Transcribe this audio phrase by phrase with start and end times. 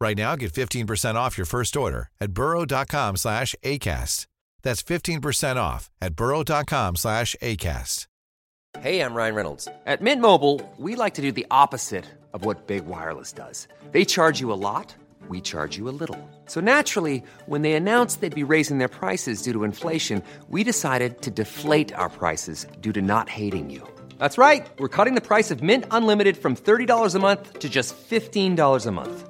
[0.00, 4.26] Right now, get 15% off your first order at burrow.com slash ACAST.
[4.62, 8.06] That's 15% off at burrow.com slash ACAST.
[8.78, 9.68] Hey, I'm Ryan Reynolds.
[9.84, 13.66] At Mint Mobile, we like to do the opposite of what Big Wireless does.
[13.90, 14.94] They charge you a lot,
[15.28, 16.16] we charge you a little.
[16.46, 21.20] So naturally, when they announced they'd be raising their prices due to inflation, we decided
[21.22, 23.82] to deflate our prices due to not hating you.
[24.18, 24.66] That's right.
[24.78, 28.90] We're cutting the price of Mint Unlimited from $30 a month to just $15 a
[28.92, 29.29] month.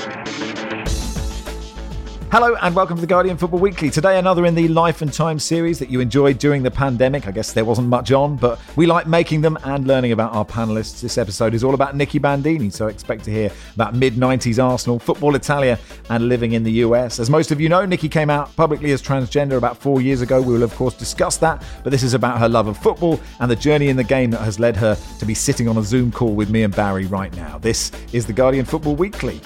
[2.31, 3.89] Hello and welcome to the Guardian Football Weekly.
[3.89, 7.27] Today, another in the Life and Time series that you enjoyed during the pandemic.
[7.27, 10.45] I guess there wasn't much on, but we like making them and learning about our
[10.45, 11.01] panelists.
[11.01, 14.97] This episode is all about Nicky Bandini, so expect to hear about mid 90s Arsenal,
[14.97, 15.77] football Italia,
[16.09, 17.19] and living in the US.
[17.19, 20.41] As most of you know, Nicky came out publicly as transgender about four years ago.
[20.41, 23.51] We will, of course, discuss that, but this is about her love of football and
[23.51, 26.13] the journey in the game that has led her to be sitting on a Zoom
[26.13, 27.57] call with me and Barry right now.
[27.57, 29.41] This is the Guardian Football Weekly.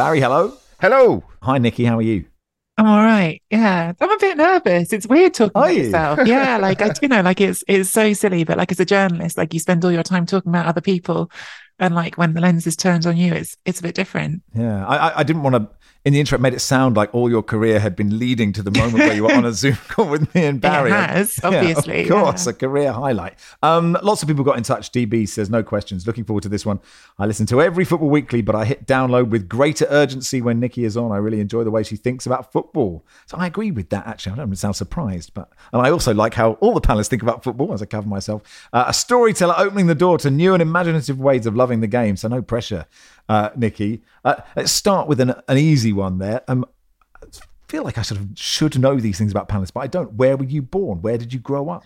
[0.00, 0.56] Barry, hello.
[0.80, 1.22] Hello.
[1.42, 1.84] Hi, Nicky.
[1.84, 2.24] How are you?
[2.78, 3.42] I'm all right.
[3.50, 4.94] Yeah, I'm a bit nervous.
[4.94, 5.82] It's weird talking Are about you?
[5.82, 6.20] yourself.
[6.26, 9.36] Yeah, like I, you know, like it's it's so silly, but like as a journalist,
[9.36, 11.30] like you spend all your time talking about other people,
[11.78, 14.42] and like when the lens is turned on you, it's it's a bit different.
[14.54, 15.68] Yeah, I, I- I didn't want to.
[16.02, 18.62] In the intro, it made it sound like all your career had been leading to
[18.62, 20.90] the moment where you were on a Zoom call with me and Barry.
[20.90, 22.50] has, Yeah, obviously, of course, yeah.
[22.50, 23.34] a career highlight.
[23.62, 24.92] Um, lots of people got in touch.
[24.92, 26.06] DB says no questions.
[26.06, 26.80] Looking forward to this one.
[27.18, 30.84] I listen to every football weekly, but I hit download with greater urgency when Nicky
[30.84, 31.12] is on.
[31.12, 33.04] I really enjoy the way she thinks about football.
[33.26, 34.06] So I agree with that.
[34.06, 37.20] Actually, I don't sound surprised, but and I also like how all the panelists think
[37.22, 37.74] about football.
[37.74, 41.44] As I cover myself, uh, a storyteller opening the door to new and imaginative ways
[41.44, 42.16] of loving the game.
[42.16, 42.86] So no pressure,
[43.28, 44.02] uh, Nicky.
[44.24, 46.42] Uh, let's start with an, an easy one there.
[46.48, 46.64] Um,
[47.22, 47.26] I
[47.68, 50.14] feel like I sort of should know these things about panelists, but I don't.
[50.14, 51.02] Where were you born?
[51.02, 51.84] Where did you grow up?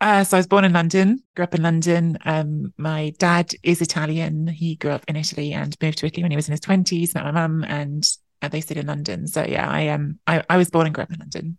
[0.00, 2.16] Uh, so I was born in London, grew up in London.
[2.24, 4.46] Um, my dad is Italian.
[4.46, 7.14] He grew up in Italy and moved to Italy when he was in his twenties.
[7.14, 8.08] Met my mum, and
[8.40, 9.26] uh, they stayed in London.
[9.26, 11.58] So yeah, I um, I, I was born and grew up in London.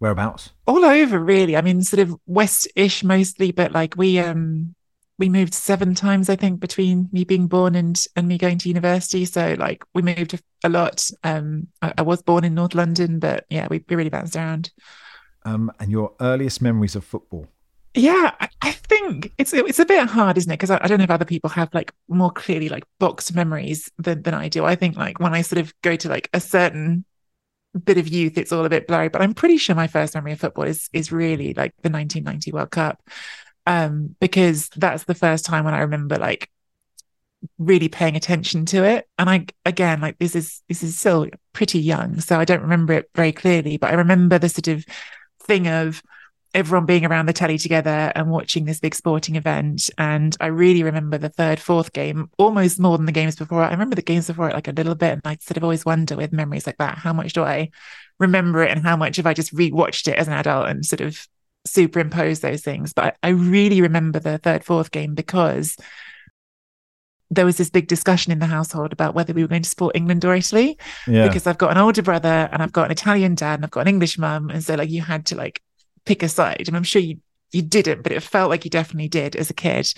[0.00, 0.50] Whereabouts?
[0.66, 4.74] all over really i mean sort of west-ish mostly but like we um
[5.18, 8.68] we moved seven times i think between me being born and and me going to
[8.68, 9.24] university.
[9.24, 11.08] So like we moved a, lot.
[11.22, 14.70] Um I, I was born in north london but yeah we, we really bounced around.
[15.46, 17.46] Um, and your earliest memories of football?
[17.96, 20.54] yeah I, I think it's it's a bit hard isn't it?
[20.54, 23.90] Because I, I don't know if other people have like more clearly like boxed memories
[23.98, 24.64] than, than i do.
[24.64, 27.04] I think like when i sort of go to like a certain
[27.84, 30.30] bit of youth it's all a bit blurry but i'm pretty sure my first memory
[30.30, 33.02] of football is is really like the 1990 world cup
[33.66, 36.50] um because that's the first time when i remember like
[37.58, 39.08] really paying attention to it.
[39.18, 42.94] And i again like this is this is still pretty young so i don't remember
[42.94, 44.84] it very clearly but i remember the sort of
[45.40, 46.02] thing of
[46.54, 49.90] everyone being around the telly together and watching this big sporting event.
[49.98, 53.62] And i really remember the third fourth game almost more than the games before.
[53.62, 55.84] I remember the games before it like a little bit and i sort of always
[55.84, 57.70] wonder with memories like that how much do i
[58.18, 61.00] remember it and how much have i just rewatched it as an adult and sort
[61.00, 61.26] of
[61.66, 65.76] superimpose those things but I, I really remember the third fourth game because
[67.30, 69.96] there was this big discussion in the household about whether we were going to support
[69.96, 71.26] England or Italy Yeah.
[71.26, 73.80] because I've got an older brother and I've got an Italian dad and I've got
[73.80, 74.50] an English mum.
[74.50, 75.60] And so like you had to like
[76.04, 76.64] pick a side.
[76.68, 77.16] And I'm sure you
[77.50, 79.92] you didn't, but it felt like you definitely did as a kid.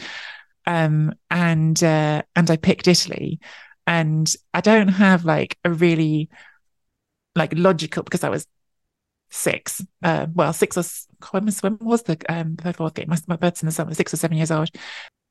[0.67, 3.41] Um and uh and I picked Italy.
[3.87, 6.31] And I don't have like a really
[7.35, 8.47] like logical because I was
[9.31, 9.85] six.
[10.03, 10.85] Uh well six or
[11.31, 13.07] when was when was the um third fourth game?
[13.09, 14.71] My, my birth's in the summer, six or seven years old.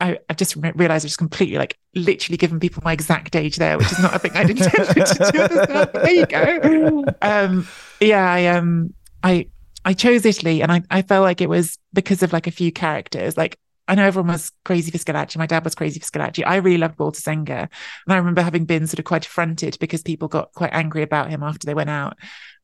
[0.02, 3.56] I, I just re- realized I was completely like literally giving people my exact age
[3.56, 5.48] there, which is not a thing I'd intended to do.
[5.74, 7.06] But there you go.
[7.22, 7.68] Um,
[8.02, 8.94] yeah, I um,
[9.24, 9.48] I
[9.86, 12.72] I chose Italy, and I I felt like it was because of like a few
[12.72, 13.38] characters.
[13.38, 13.58] Like
[13.88, 15.38] I know everyone was crazy for Schillaci.
[15.38, 16.44] My dad was crazy for Schillaci.
[16.46, 17.70] I really loved Walter Zenga, and
[18.14, 21.42] I remember having been sort of quite affronted because people got quite angry about him
[21.42, 22.18] after they went out.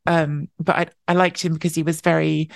[0.05, 2.49] Um, but I I liked him because he was very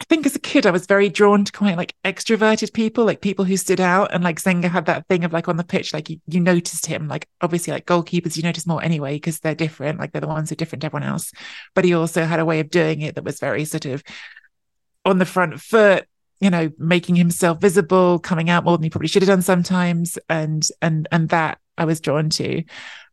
[0.00, 3.20] I think as a kid, I was very drawn to quite like extroverted people, like
[3.20, 4.14] people who stood out.
[4.14, 6.86] And like Zenga had that thing of like on the pitch, like you, you noticed
[6.86, 7.06] him.
[7.06, 10.00] Like obviously, like goalkeepers, you notice more anyway because they're different.
[10.00, 11.32] Like they're the ones who are different to everyone else.
[11.74, 14.02] But he also had a way of doing it that was very sort of
[15.04, 16.06] on the front foot,
[16.40, 20.18] you know, making himself visible, coming out more than he probably should have done sometimes.
[20.30, 22.64] And and and that I was drawn to.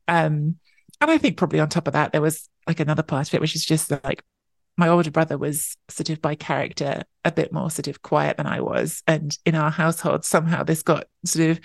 [0.08, 0.56] Um,
[1.02, 3.42] and I think probably on top of that, there was like another part of it,
[3.42, 4.24] which is just like
[4.78, 8.46] my older brother was sort of by character a bit more sort of quiet than
[8.46, 9.02] I was.
[9.08, 11.60] And in our household, somehow this got sort of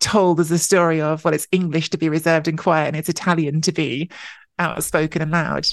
[0.00, 3.08] told as a story of, well, it's English to be reserved and quiet, and it's
[3.08, 4.10] Italian to be
[4.58, 5.66] outspoken and loud.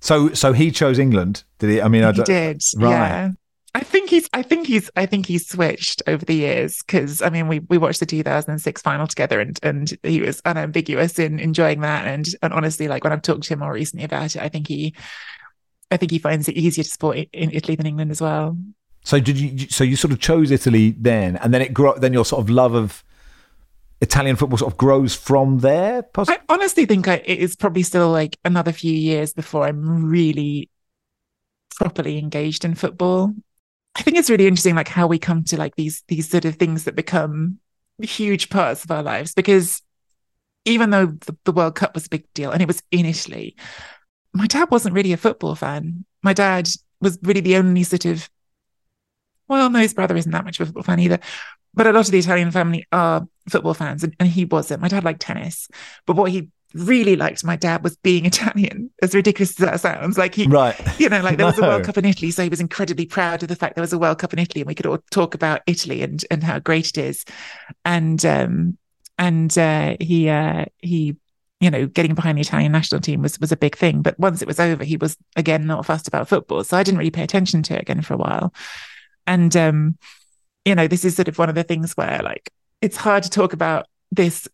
[0.00, 1.80] So, so he chose England, did he?
[1.80, 2.90] I mean, he I did, right.
[2.90, 3.30] yeah.
[3.74, 7.30] I think he's, I think he's, I think he's switched over the years because I
[7.30, 11.80] mean, we we watched the 2006 final together, and and he was unambiguous in enjoying
[11.80, 14.48] that, and and honestly, like when I've talked to him more recently about it, I
[14.48, 14.94] think he
[15.90, 18.56] I think he finds it easier to support in Italy than England as well.
[19.02, 19.68] So did you?
[19.68, 21.94] So you sort of chose Italy then, and then it grew.
[21.98, 23.04] Then your sort of love of
[24.00, 26.04] Italian football sort of grows from there.
[26.16, 30.70] I honestly think I, it is probably still like another few years before I'm really
[31.76, 33.34] properly engaged in football.
[33.96, 36.56] I think it's really interesting, like how we come to like these these sort of
[36.56, 37.58] things that become
[38.00, 39.34] huge parts of our lives.
[39.34, 39.82] Because
[40.64, 43.56] even though the, the World Cup was a big deal and it was in Italy,
[44.32, 46.04] my dad wasn't really a football fan.
[46.22, 46.68] My dad
[47.00, 48.28] was really the only sort of,
[49.46, 51.20] well, no, his brother isn't that much of a football fan either.
[51.74, 54.80] But a lot of the Italian family are football fans, and, and he wasn't.
[54.80, 55.68] My dad liked tennis,
[56.06, 60.18] but what he really liked my dad was being Italian, as ridiculous as that sounds.
[60.18, 60.76] Like he, right.
[61.00, 61.66] you know, like there was no.
[61.66, 63.92] a World Cup in Italy, so he was incredibly proud of the fact there was
[63.92, 66.58] a World Cup in Italy, and we could all talk about Italy and and how
[66.58, 67.24] great it is.
[67.84, 68.78] And um
[69.18, 71.16] and uh, he uh he
[71.60, 74.02] you know, getting behind the Italian national team was was a big thing.
[74.02, 76.62] But once it was over, he was again not fussed about football.
[76.62, 78.52] So I didn't really pay attention to it again for a while.
[79.26, 79.96] And um,
[80.66, 82.50] you know, this is sort of one of the things where like
[82.82, 84.46] it's hard to talk about this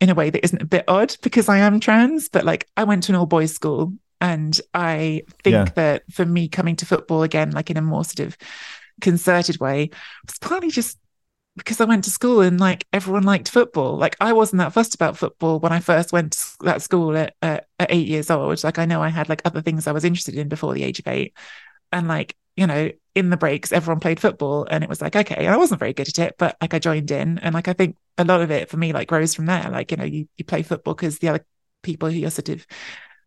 [0.00, 2.84] in a way that isn't a bit odd because I am trans, but like I
[2.84, 5.64] went to an all boys school and I think yeah.
[5.74, 8.36] that for me coming to football again, like in a more sort of
[9.00, 9.90] concerted way,
[10.26, 10.98] was partly just
[11.56, 13.96] because I went to school and like everyone liked football.
[13.96, 17.34] Like I wasn't that fussed about football when I first went to that school at,
[17.40, 18.62] at, at eight years old.
[18.62, 20.98] Like I know I had like other things I was interested in before the age
[20.98, 21.34] of eight,
[21.92, 25.46] and like you know in the breaks everyone played football and it was like okay.
[25.46, 27.72] And I wasn't very good at it, but like I joined in, and like I
[27.72, 29.68] think a lot of it for me like grows from there.
[29.70, 31.44] Like you know you you play football because the other
[31.82, 32.66] people who you're sort of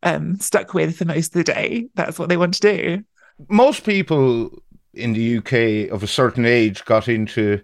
[0.03, 3.03] um stuck with for most of the day that's what they want to do.
[3.47, 4.61] Most people
[4.93, 7.61] in the UK of a certain age got into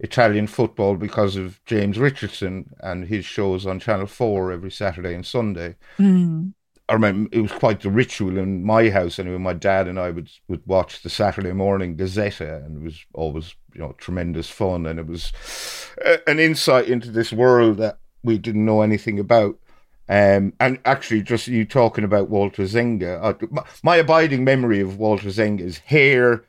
[0.00, 5.24] Italian football because of James Richardson and his shows on Channel 4 every Saturday and
[5.24, 5.76] Sunday.
[5.98, 6.52] Mm.
[6.88, 9.38] I remember it was quite the ritual in my house anyway.
[9.38, 13.54] My dad and I would would watch the Saturday morning Gazzetta, and it was always
[13.74, 15.32] you know tremendous fun, and it was
[16.26, 19.58] an insight into this world that we didn't know anything about.
[20.08, 24.98] Um, and actually, just you talking about Walter Zenga, uh, my, my abiding memory of
[24.98, 26.44] Walter Zenga is hair,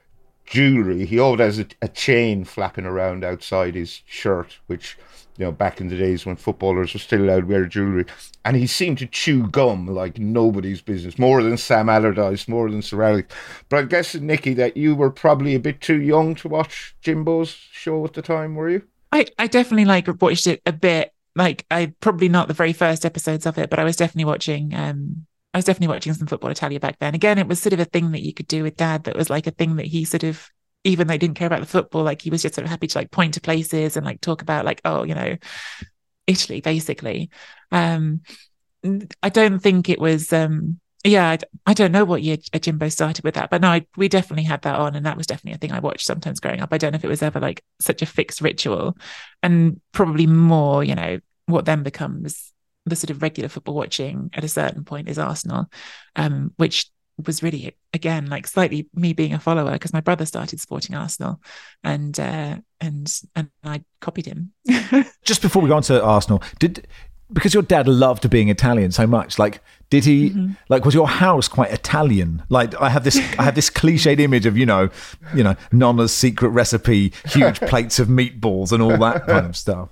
[0.45, 1.05] jewelry.
[1.05, 4.97] He always has a, a, chain flapping around outside his shirt, which,
[5.37, 8.05] you know, back in the days when footballers were still allowed to wear jewelry.
[8.45, 12.81] And he seemed to chew gum like nobody's business, more than Sam Allardyce, more than
[12.81, 13.33] Sir Alex.
[13.69, 17.49] But I guess, Nicky, that you were probably a bit too young to watch Jimbo's
[17.49, 18.83] show at the time, were you?
[19.11, 21.13] I, I definitely like watched it a bit.
[21.35, 24.73] Like I probably not the very first episodes of it, but I was definitely watching
[24.73, 27.15] um I was definitely watching some football Italia back then.
[27.15, 29.29] Again, it was sort of a thing that you could do with dad that was
[29.29, 30.49] like a thing that he sort of,
[30.87, 32.87] even though he didn't care about the football, like he was just sort of happy
[32.87, 35.35] to like point to places and like talk about like, oh, you know,
[36.25, 37.29] Italy, basically.
[37.71, 38.21] Um,
[39.21, 43.25] I don't think it was, um, yeah, I, I don't know what year Jimbo started
[43.25, 45.57] with that, but no, I, we definitely had that on, and that was definitely a
[45.57, 46.69] thing I watched sometimes growing up.
[46.71, 48.97] I don't know if it was ever like such a fixed ritual,
[49.43, 52.53] and probably more, you know, what then becomes
[52.85, 55.65] the sort of regular football watching at a certain point is Arsenal,
[56.15, 56.89] um, which
[57.25, 61.41] was really again like slightly me being a follower because my brother started supporting Arsenal,
[61.83, 64.53] and uh, and and I copied him.
[65.23, 66.87] Just before we go on to Arsenal, did
[67.33, 70.53] because your dad loved being Italian so much, like did he mm-hmm.
[70.69, 72.43] like was your house quite Italian?
[72.49, 74.89] Like I have this I have this cliched image of, you know,
[75.35, 79.89] you know, Nonna's secret recipe, huge plates of meatballs and all that kind of stuff.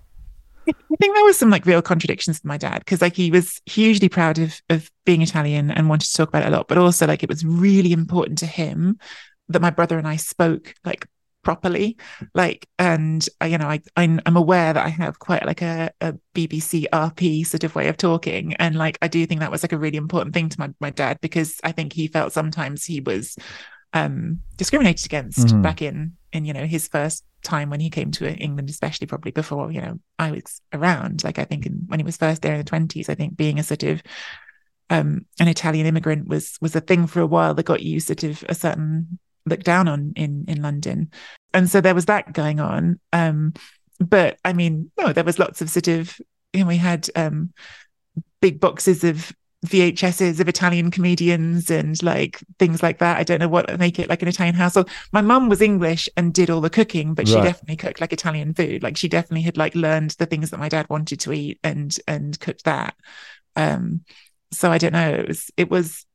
[0.67, 3.61] I think there was some like real contradictions with my dad because like he was
[3.65, 6.77] hugely proud of of being Italian and wanted to talk about it a lot, but
[6.77, 8.97] also like it was really important to him
[9.49, 11.07] that my brother and I spoke like
[11.43, 11.95] properly
[12.33, 16.15] like and uh, you know I I'm, aware that I have quite like a, a
[16.33, 19.71] BBC RP sort of way of talking and like I do think that was like
[19.71, 22.99] a really important thing to my, my dad because I think he felt sometimes he
[22.99, 23.35] was
[23.93, 25.61] um, discriminated against Mhm.
[25.61, 29.31] back in in you know his first time when he came to England, especially probably
[29.31, 31.23] before you know I was around.
[31.23, 33.59] Like I think in, when he was first there in the twenties, I think being
[33.59, 34.03] a sort of
[34.89, 38.23] um, an Italian immigrant was was a thing for a while that got you sort
[38.23, 41.11] of a certain look down on in in London,
[41.53, 42.99] and so there was that going on.
[43.13, 43.53] Um,
[43.99, 46.19] but I mean, no, there was lots of sort of
[46.53, 47.53] you know we had um,
[48.41, 49.31] big boxes of
[49.65, 53.17] VHSs of Italian comedians and like things like that.
[53.17, 54.89] I don't know what make it like an Italian household.
[55.11, 57.41] My mum was English and did all the cooking, but she Right.
[57.41, 58.83] definitely cooked like Italian food.
[58.83, 61.95] Like she definitely had like learned the things that my dad wanted to eat and
[62.07, 62.95] and cooked that.
[63.55, 64.01] Um,
[64.51, 65.11] so I don't know.
[65.11, 66.05] It was it was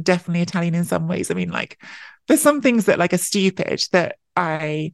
[0.00, 1.30] definitely Italian in some ways.
[1.30, 1.82] I mean, like
[2.28, 4.92] there's some things that like are stupid that I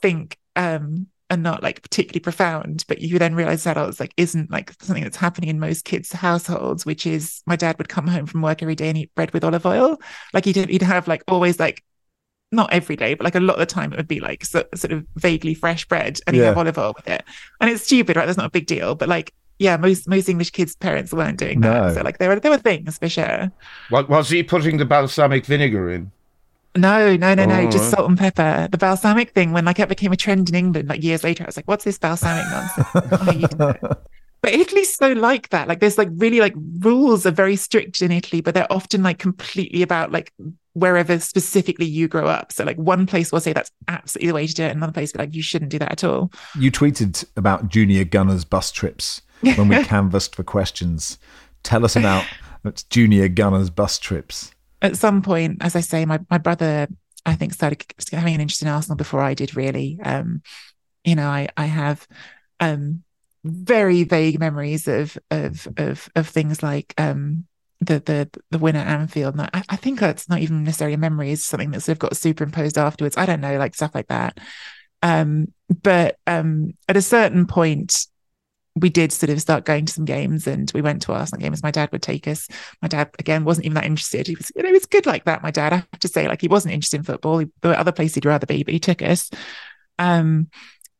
[0.00, 4.50] think um are not like particularly profound, but you then realize that it's like isn't
[4.50, 8.26] like something that's happening in most kids' households, which is my dad would come home
[8.26, 10.00] from work every day and eat bread with olive oil.
[10.32, 11.84] Like he'd he'd have like always like
[12.50, 14.64] not every day, but like a lot of the time it would be like so,
[14.74, 16.48] sort of vaguely fresh bread and he'd Yeah.
[16.48, 17.22] have olive oil with it.
[17.60, 18.24] And it's stupid, right?
[18.24, 18.94] That's not a big deal.
[18.94, 21.88] But like, yeah, most most English kids' parents weren't doing that.
[21.88, 21.94] No.
[21.94, 23.52] So like there were there were things for sure.
[23.90, 26.10] What was he putting the balsamic vinegar in?
[26.80, 27.90] No, no, no, no, Oh, just right.
[27.96, 28.68] salt and pepper.
[28.70, 31.46] The balsamic thing, when like it became a trend in England, like years later, I
[31.46, 32.88] was like, what's this balsamic nonsense?
[32.94, 33.98] Why are you doing it?
[34.40, 35.66] But Italy's so like that.
[35.66, 39.18] Like there's like really like rules are very strict in Italy, but they're often like
[39.18, 40.32] completely about like
[40.74, 42.52] wherever specifically you grow up.
[42.52, 45.12] So like one place will say that's absolutely the way to do it, another place
[45.12, 46.30] will be like you shouldn't do that at all.
[46.56, 51.18] You tweeted about junior gunners bus trips when we canvassed for questions.
[51.64, 52.24] Tell us about
[52.90, 54.52] junior gunners bus trips.
[54.80, 56.88] At some point, as I say, my my brother,
[57.26, 59.56] I think, started having an interest in Arsenal before I did.
[59.56, 60.42] Really, um,
[61.04, 62.06] you know, I I have
[62.60, 63.02] um,
[63.44, 67.46] very vague memories of of of of things like um,
[67.80, 69.34] the the the win at Anfield.
[69.34, 72.00] And I, I think that's not even necessarily a memory; it's something that sort of
[72.00, 73.16] got superimposed afterwards.
[73.16, 74.38] I don't know, like stuff like that.
[75.02, 78.06] Um, but um, at a certain point.
[78.78, 81.62] We did sort of start going to some games, and we went to Arsenal games.
[81.62, 82.48] My dad would take us
[82.82, 84.26] my dad again wasn't even that interested.
[84.26, 85.42] He was, you know, he was good like that.
[85.42, 87.38] My dad, I have to say, like he wasn't interested in football.
[87.38, 89.30] He, there were other places he'd rather be, but he took us.
[89.98, 90.48] Um,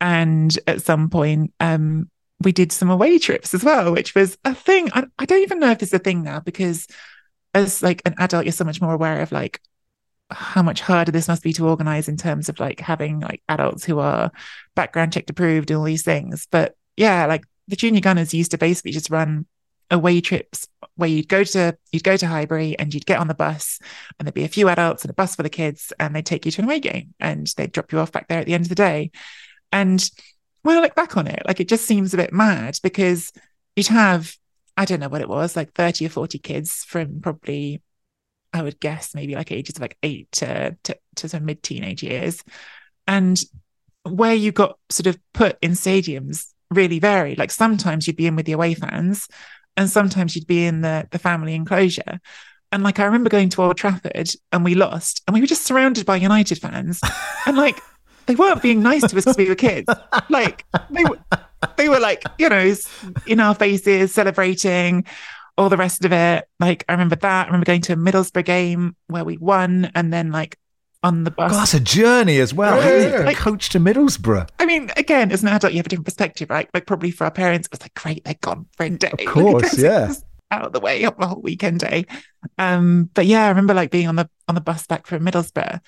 [0.01, 4.55] and at some point, um, we did some away trips as well, which was a
[4.55, 4.91] thing.
[4.93, 6.87] I, I don't even know if it's a thing now because
[7.55, 9.61] as like an adult, you're so much more aware of like
[10.31, 13.85] how much harder this must be to organize in terms of like having like adults
[13.85, 14.31] who are
[14.75, 16.47] background checked approved and all these things.
[16.51, 19.47] But yeah, like the junior gunners used to basically just run
[19.91, 23.35] away trips where you'd go to you'd go to Highbury and you'd get on the
[23.35, 23.79] bus
[24.19, 26.45] and there'd be a few adults and a bus for the kids and they'd take
[26.45, 28.65] you to an away game and they'd drop you off back there at the end
[28.65, 29.11] of the day.
[29.73, 30.09] And
[30.63, 33.33] when I look back on it, like it just seems a bit mad because
[33.77, 34.35] you'd have,
[34.77, 37.83] I don't know what it was, like 30 or 40 kids from probably,
[38.53, 42.43] I would guess maybe like ages of like eight to to, to some mid-teenage years.
[43.07, 43.41] And
[44.05, 47.39] where you got sort of put in stadiums really varied.
[47.39, 49.29] Like sometimes you'd be in with the away fans
[49.77, 52.21] and sometimes you'd be in the the family enclosure.
[52.71, 55.65] And like I remember going to Old Trafford and we lost and we were just
[55.65, 57.01] surrounded by United fans.
[57.47, 57.81] And like
[58.27, 59.89] they weren't being nice to us because we were kids.
[60.29, 61.19] Like they were
[61.77, 62.75] they were like, you know,
[63.27, 65.07] in our faces, celebrating
[65.57, 66.47] all the rest of it.
[66.61, 67.45] Like I remember that.
[67.45, 70.59] I remember going to a Middlesbrough game where we won and then like
[71.03, 71.53] on the bus.
[71.53, 72.77] God, that's a journey as well.
[72.77, 73.25] Yeah.
[73.25, 74.49] Like, coach to Middlesbrough.
[74.59, 76.69] I mean, again, as an adult, you have a different perspective, right?
[76.75, 79.13] Like probably for our parents, it was like, great, they're gone for a day.
[79.19, 80.13] Of course, Like, yeah.
[80.51, 82.07] Out of the way on the whole weekend day.
[82.57, 85.81] Um, but yeah, I remember like being on the on the bus back from Middlesbrough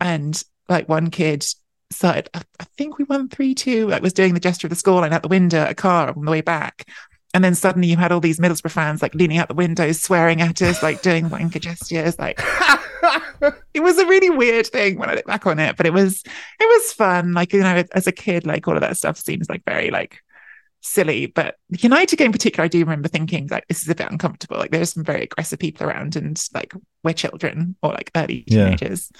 [0.00, 1.46] and like one kid
[1.90, 5.12] started, I, I think we won 3-2, like was doing the gesture of the scoreline
[5.12, 6.88] out the window at a car on the way back.
[7.34, 10.40] And then suddenly you had all these Middlesbrough fans like leaning out the windows, swearing
[10.40, 12.18] at us, like doing wanker gestures.
[12.18, 12.40] Like
[13.74, 16.22] it was a really weird thing when I look back on it, but it was
[16.22, 17.34] it was fun.
[17.34, 20.20] Like you know, as a kid, like all of that stuff seems like very like
[20.80, 21.26] silly.
[21.26, 24.10] But the United game in particular, I do remember thinking like this is a bit
[24.10, 24.56] uncomfortable.
[24.56, 26.72] Like there's some very aggressive people around, and like
[27.04, 28.64] we're children or like early Yeah.
[28.64, 29.12] teenagers.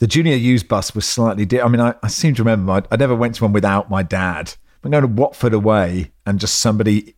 [0.00, 1.68] The junior used bus was slightly different.
[1.68, 4.02] I mean, I, I seem to remember my, I never went to one without my
[4.02, 4.52] dad.
[4.82, 7.14] I'm going to Watford away and just somebody,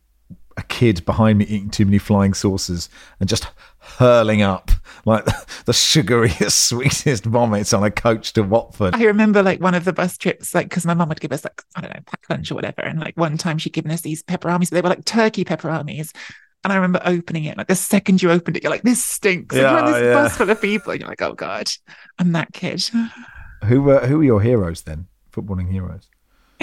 [0.57, 3.47] a kid behind me eating too many flying saucers and just
[3.79, 4.71] hurling up
[5.05, 5.25] like
[5.65, 8.95] the sugariest, sweetest vomits on a coach to Watford.
[8.95, 11.43] I remember like one of the bus trips, like because my mum would give us
[11.43, 14.01] like I don't know pack lunch or whatever, and like one time she'd given us
[14.01, 16.15] these pepperonis, but they were like turkey pepperonis.
[16.63, 19.55] And I remember opening it, like the second you opened it, you're like, "This stinks!"
[19.55, 20.13] And you're on this yeah.
[20.13, 21.69] bus full of people, and you're like, "Oh God,
[22.17, 22.89] I'm that kid."
[23.65, 25.07] Who were who were your heroes then?
[25.31, 26.07] Footballing heroes.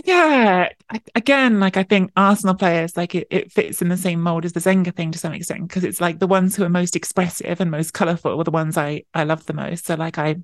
[0.04, 0.70] Yeah,
[1.14, 4.52] again, like I think Arsenal players, like it, it fits in the same mold as
[4.52, 7.60] the Zenga thing to some extent because it's like the ones who are most expressive
[7.60, 9.86] and most colourful were the ones I I love the most.
[9.86, 10.36] So like I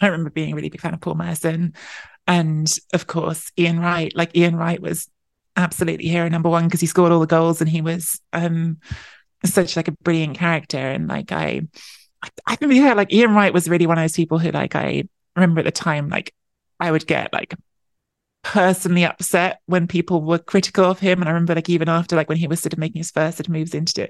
[0.00, 1.74] I remember being a really big fan of Paul Merson.
[2.26, 4.12] And of course, Ian Wright.
[4.16, 5.08] Like Ian Wright was
[5.56, 8.78] absolutely hero number one because he scored all the goals and he was um
[9.44, 10.78] such like a brilliant character.
[10.78, 11.62] And like I
[12.46, 15.04] I think yeah, like Ian Wright was really one of those people who like I
[15.36, 16.34] remember at the time, like
[16.80, 17.54] I would get like
[18.44, 21.20] personally upset when people were critical of him.
[21.20, 23.38] And I remember like even after like when he was sort of making his first
[23.38, 24.08] sort of moves into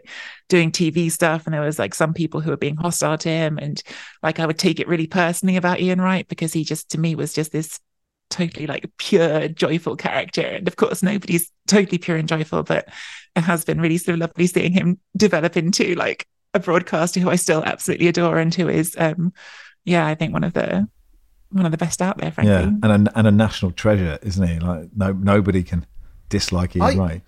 [0.49, 3.59] doing TV stuff, and there was like some people who were being hostile to him,
[3.59, 3.83] and
[4.23, 7.15] like I would take it really personally about Ian Wright because he just to me
[7.15, 7.81] was just this
[8.29, 10.43] totally like pure joyful character.
[10.43, 12.89] And of course nobody's totally pure and joyful, but
[13.37, 17.31] it has been really sort of lovely seeing him develop into like a broadcaster who
[17.31, 19.33] I still absolutely adore and who is um
[19.85, 20.89] yeah, I think one of the
[21.55, 22.53] one of the best out there, frankly.
[22.53, 24.59] Yeah, and a, and a national treasure, isn't he?
[24.59, 25.87] Like no nobody can
[26.29, 27.23] dislike Ian I, Wright.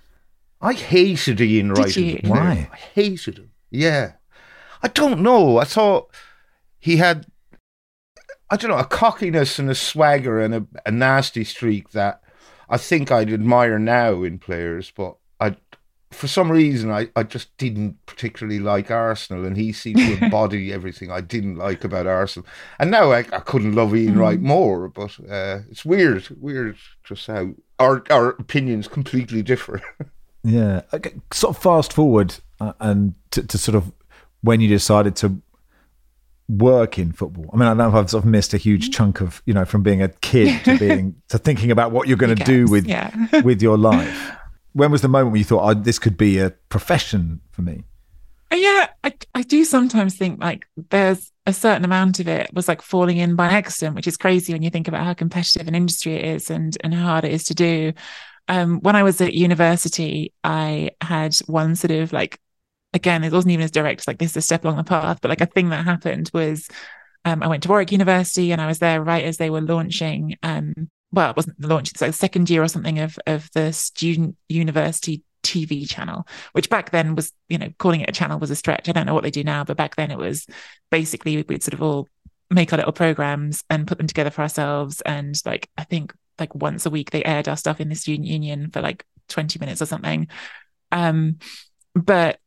[0.60, 1.92] I hated Ian Wright.
[1.92, 2.30] Did you?
[2.30, 2.68] Why?
[2.72, 3.52] I hated him.
[3.70, 4.12] Yeah,
[4.82, 5.58] I don't know.
[5.58, 6.10] I thought
[6.78, 7.26] he had,
[8.50, 12.20] I don't know, a cockiness and a swagger and a, a nasty streak that
[12.68, 15.16] I think I'd admire now in players, but I
[16.16, 20.72] for some reason, I, I just didn't particularly like Arsenal, and he seemed to embody
[20.72, 22.48] everything I didn't like about Arsenal.
[22.78, 24.18] And now I, I couldn't love Ian mm.
[24.18, 29.82] Wright more, but uh, it's weird, weird just how our our opinions completely differ.
[30.42, 33.92] yeah, okay, sort of fast forward uh, and to, to sort of
[34.40, 35.42] when you decided to
[36.48, 37.50] work in football.
[37.52, 39.82] I mean, I know I've sort of missed a huge chunk of you know from
[39.82, 43.10] being a kid to being to thinking about what you're going to do with yeah.
[43.42, 44.32] with your life
[44.76, 47.84] when was the moment when you thought, oh, this could be a profession for me?
[48.52, 52.68] Uh, yeah, I, I do sometimes think like there's a certain amount of it was
[52.68, 55.74] like falling in by accident, which is crazy when you think about how competitive an
[55.74, 57.94] industry it is and and how hard it is to do.
[58.48, 62.38] Um, when I was at university, I had one sort of like,
[62.92, 65.30] again, it wasn't even as direct like this is a step along the path, but
[65.30, 66.68] like a thing that happened was
[67.24, 70.36] um, I went to Warwick University and I was there right as they were launching
[70.42, 73.50] um, well, it wasn't the launch, it's like the second year or something of of
[73.52, 78.38] the student university TV channel, which back then was, you know, calling it a channel
[78.38, 78.88] was a stretch.
[78.88, 80.46] I don't know what they do now, but back then it was
[80.90, 82.08] basically we'd sort of all
[82.50, 85.00] make our little programs and put them together for ourselves.
[85.02, 88.26] And like I think like once a week they aired our stuff in the student
[88.26, 90.28] union for like 20 minutes or something.
[90.92, 91.38] Um,
[91.94, 92.38] but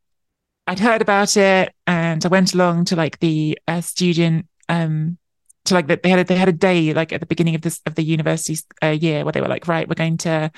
[0.66, 5.18] I'd heard about it and I went along to like the uh, student um
[5.66, 7.62] to like that they had a, they had a day like at the beginning of
[7.62, 10.50] this of the university uh, year where they were like right we're going to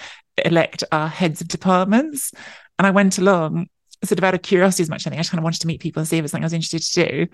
[0.45, 2.33] elect our heads of departments
[2.79, 3.69] and I went along
[4.05, 5.67] sort of out of curiosity as much as anything I just kind of wanted to
[5.67, 7.27] meet people and see if it's something I was interested to do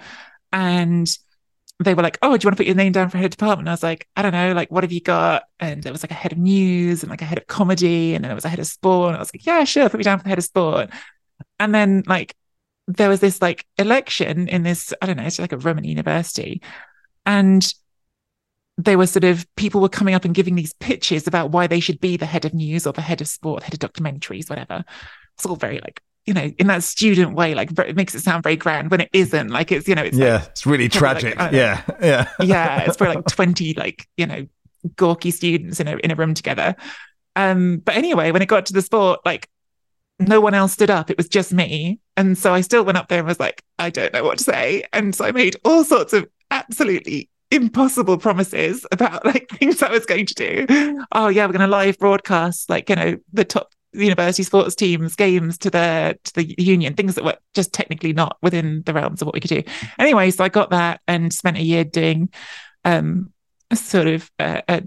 [0.52, 1.18] and
[1.80, 3.30] they were like, "Oh, do you want to put your name down for head of
[3.30, 5.92] department?" And I was like, "I don't know, like what have you got?" And there
[5.92, 8.34] was like a head of news and like a head of comedy, and then there
[8.34, 9.10] was a head of sport.
[9.10, 10.90] And I was like, "Yeah, sure, put me down for the head of sport."
[11.60, 12.34] And then like
[12.88, 16.62] there was this like election in this, I don't know, it's like a Roman university,
[17.28, 17.72] and
[18.78, 21.78] they were sort of people were coming up and giving these pitches about why they
[21.78, 24.84] should be the head of news or the head of sport, head of documentaries, whatever.
[25.36, 28.42] It's all very like you know in that student way, like it makes it sound
[28.42, 29.50] very grand when it isn't.
[29.50, 31.38] Like it's you know it's yeah, like, it's really tragic.
[31.38, 32.84] Like, yeah, yeah, yeah.
[32.84, 34.46] It's for like twenty like you know
[34.96, 36.74] gawky students in a in a room together.
[37.36, 39.48] Um, but anyway, when it got to the sport, like
[40.18, 41.10] no one else stood up.
[41.10, 42.00] It was just me.
[42.16, 44.44] And so I still went up there and was like, I don't know what to
[44.44, 44.84] say.
[44.92, 46.26] And so I made all sorts of
[46.68, 51.04] absolutely impossible promises about like things I was going to do.
[51.12, 55.16] Oh yeah, we're going to live broadcast like you know the top university sports teams
[55.16, 59.22] games to the to the union things that were just technically not within the realms
[59.22, 59.62] of what we could do.
[59.98, 62.28] Anyway, so I got that and spent a year doing
[62.84, 63.32] um
[63.72, 64.80] sort of uh, uh,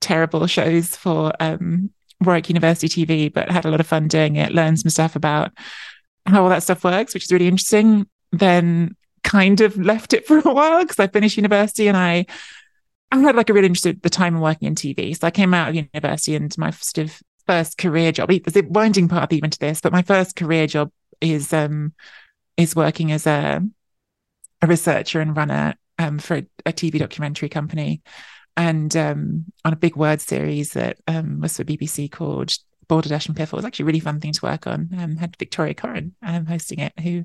[0.00, 4.52] terrible shows for um Warwick University TV, but had a lot of fun doing it.
[4.52, 5.52] Learned some stuff about
[6.24, 8.06] how all that stuff works, which is really interesting.
[8.32, 12.24] Then kind of left it for a while because I finished university and I
[13.12, 15.16] I had like a really interesting the time of working in TV.
[15.16, 18.66] So I came out of university and my sort of first career job, there's a
[18.68, 21.92] winding path even to this, but my first career job is um
[22.56, 23.62] is working as a
[24.62, 28.02] a researcher and runner um for a, a TV documentary company
[28.56, 32.54] and um on a big word series that um was for BBC called
[32.88, 33.54] Balderdash and Piffle.
[33.54, 34.90] It was actually a really fun thing to work on.
[34.98, 37.24] Um had Victoria Coren um hosting it who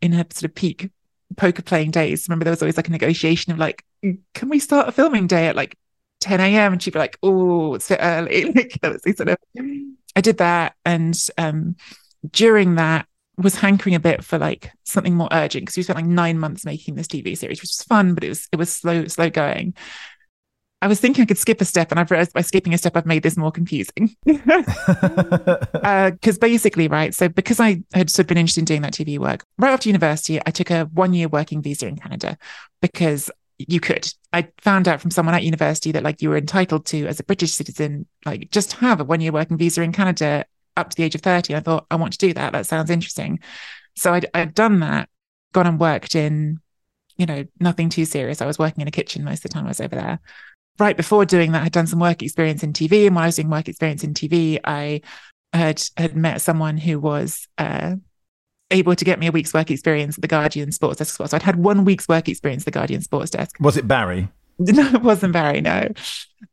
[0.00, 0.90] in her sort of peak
[1.36, 4.88] poker playing days, remember there was always like a negotiation of like, can we start
[4.88, 5.76] a filming day at like
[6.20, 6.72] 10 a.m.
[6.72, 8.44] And she'd be like, oh, it's bit early.
[8.52, 9.38] like that was sort of
[10.16, 10.74] I did that.
[10.84, 11.76] And um
[12.30, 16.06] during that was hankering a bit for like something more urgent because we spent like
[16.06, 19.06] nine months making this TV series, which was fun, but it was it was slow,
[19.06, 19.74] slow going.
[20.80, 22.96] I was thinking I could skip a step, and I've realized by skipping a step,
[22.96, 24.14] I've made this more confusing.
[24.24, 24.66] Because
[25.74, 29.18] uh, basically, right, so because I had sort of been interested in doing that TV
[29.18, 32.38] work, right after university, I took a one year working visa in Canada
[32.80, 34.12] because you could.
[34.32, 37.24] I found out from someone at university that like you were entitled to, as a
[37.24, 40.44] British citizen, like just have a one year working visa in Canada
[40.76, 41.56] up to the age of 30.
[41.56, 42.52] I thought, I want to do that.
[42.52, 43.40] That sounds interesting.
[43.96, 45.08] So I'd, I'd done that,
[45.52, 46.60] gone and worked in,
[47.16, 48.40] you know, nothing too serious.
[48.40, 50.20] I was working in a kitchen most of the time I was over there.
[50.78, 53.06] Right before doing that, I'd done some work experience in TV.
[53.06, 55.00] And while I was doing work experience in TV, I
[55.52, 57.96] had had met someone who was uh,
[58.70, 61.14] able to get me a week's work experience at the Guardian Sports Desk.
[61.16, 63.56] So I'd had one week's work experience at the Guardian Sports Desk.
[63.60, 64.28] Was it Barry?
[64.60, 65.60] No, it wasn't Barry.
[65.60, 65.88] No.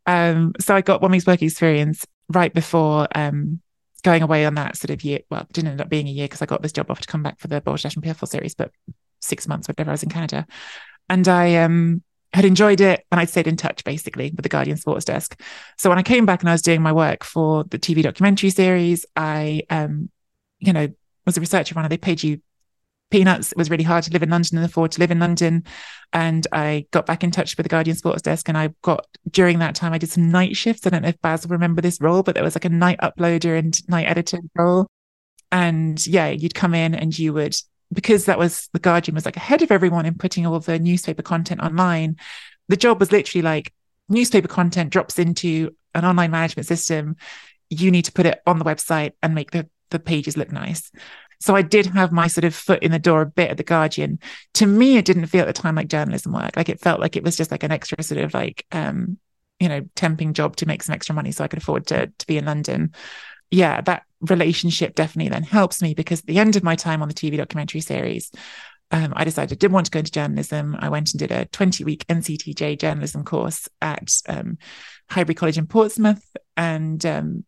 [0.05, 3.61] Um, so I got one week's work experience right before um,
[4.03, 5.21] going away on that sort of year.
[5.31, 7.07] Well, it didn't end up being a year because I got this job offer to
[7.07, 8.69] come back for the Border and Piffle series, but
[9.21, 10.45] six months, whatever, I was in Canada.
[11.09, 14.77] And I um, had enjoyed it and I'd stayed in touch basically with the Guardian
[14.77, 15.39] Sports Desk.
[15.77, 18.49] So when I came back and I was doing my work for the TV documentary
[18.49, 20.09] series, I, um,
[20.59, 20.87] you know,
[21.25, 21.89] was a researcher runner.
[21.89, 22.41] They paid you
[23.11, 23.51] peanuts.
[23.51, 25.63] It was really hard to live in London and afford to live in London.
[26.13, 28.47] And I got back in touch with the Guardian Sports Desk.
[28.49, 30.85] And I got, during that time, I did some night shifts.
[30.85, 32.99] I don't know if Baz will remember this role, but there was like a night
[33.01, 34.87] uploader and night editor role.
[35.51, 37.55] And yeah, you'd come in and you would,
[37.93, 41.21] because that was the Guardian was like ahead of everyone in putting all the newspaper
[41.21, 42.17] content online.
[42.67, 43.73] The job was literally like
[44.09, 47.15] newspaper content drops into an online management system.
[47.69, 50.91] You need to put it on the website and make the, the pages look nice.
[51.39, 53.63] So I did have my sort of foot in the door a bit at the
[53.63, 54.19] Guardian.
[54.55, 56.55] To me, it didn't feel at the time like journalism work.
[56.55, 59.17] Like it felt like it was just like an extra sort of like um,
[59.59, 62.27] you know, temping job to make some extra money so I could afford to to
[62.27, 62.93] be in London.
[63.51, 67.07] Yeah, that relationship definitely then helps me because at the end of my time on
[67.07, 68.31] the TV documentary series,
[68.91, 70.75] um, I decided I did want to go into journalism.
[70.79, 74.57] I went and did a 20 week NCTJ journalism course at um,
[75.09, 76.23] Highbury College in Portsmouth.
[76.55, 77.45] And um,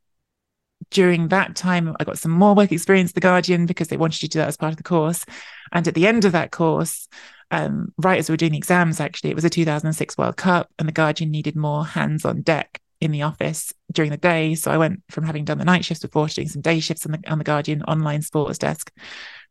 [0.92, 4.22] during that time, I got some more work experience at The Guardian because they wanted
[4.22, 5.26] you to do that as part of the course.
[5.72, 7.08] And at the end of that course,
[7.52, 10.70] um, right as we were doing the exams, actually, it was a 2006 World Cup,
[10.80, 14.56] and The Guardian needed more hands on deck in the office during the day.
[14.56, 17.06] So I went from having done the night shifts before to doing some day shifts
[17.06, 18.92] on the, on the Guardian online sports desk,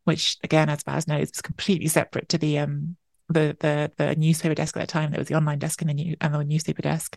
[0.04, 2.96] which again, as Baz knows, was completely separate to the um
[3.28, 5.10] the the the newspaper desk at that time.
[5.10, 7.16] There was the online desk and the new and the newspaper desk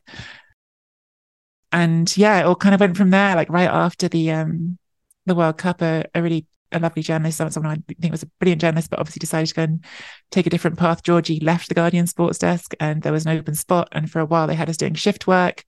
[1.71, 3.35] and yeah, it all kind of went from there.
[3.35, 4.77] Like right after the um
[5.25, 8.61] the World Cup, a, a really a lovely journalist, someone I think was a brilliant
[8.61, 9.85] journalist, but obviously decided to go and
[10.31, 11.03] take a different path.
[11.03, 13.89] Georgie left the Guardian sports desk and there was an open spot.
[13.91, 15.63] And for a while they had us doing shift work.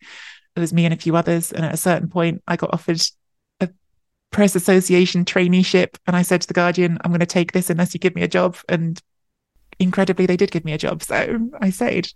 [0.55, 1.51] It was me and a few others.
[1.51, 3.01] And at a certain point, I got offered
[3.59, 3.69] a
[4.31, 5.97] press association traineeship.
[6.07, 8.23] And I said to the Guardian, I'm going to take this unless you give me
[8.23, 8.57] a job.
[8.69, 9.01] And
[9.79, 11.03] incredibly, they did give me a job.
[11.03, 12.09] So I stayed.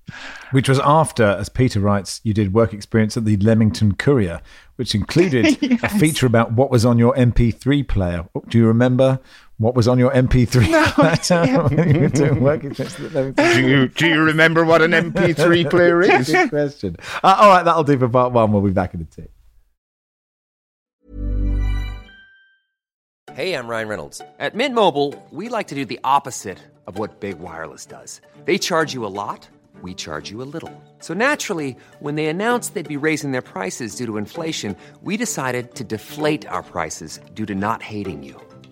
[0.52, 4.41] Which was after, as Peter writes, you did work experience at the Leamington Courier,
[4.76, 5.84] which included yes.
[5.84, 8.28] a feature about what was on your MP3 player.
[8.50, 9.19] Do you remember
[9.58, 14.82] what was on your MP3 no, doing work experience do you, do you remember what
[14.82, 16.30] an MP3 player is?
[16.30, 16.98] Good question.
[17.24, 18.52] Uh, all right, that'll do for part one.
[18.52, 19.32] We'll be back in a tick.
[23.34, 24.22] Hey, I'm Ryan Reynolds.
[24.39, 28.22] At Mint Mobile, we like to do the opposite of what Big Wireless does.
[28.46, 29.48] They charge you a lot,
[29.82, 30.72] we charge you a little.
[31.00, 35.76] So naturally, when they announced they'd be raising their prices due to inflation, we decided
[35.76, 38.39] to deflate our prices due to not hating you.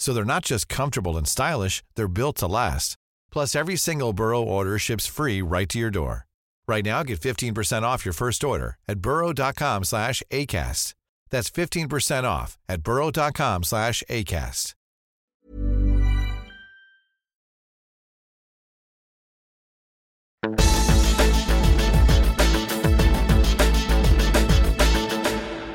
[0.00, 2.96] So they're not just comfortable and stylish, they're built to last.
[3.30, 6.26] Plus, every single Burrow order ships free right to your door.
[6.66, 10.94] Right now, get 15% off your first order at burrow.com slash ACAST.
[11.30, 14.74] That's 15% off at burrow.com slash ACAST.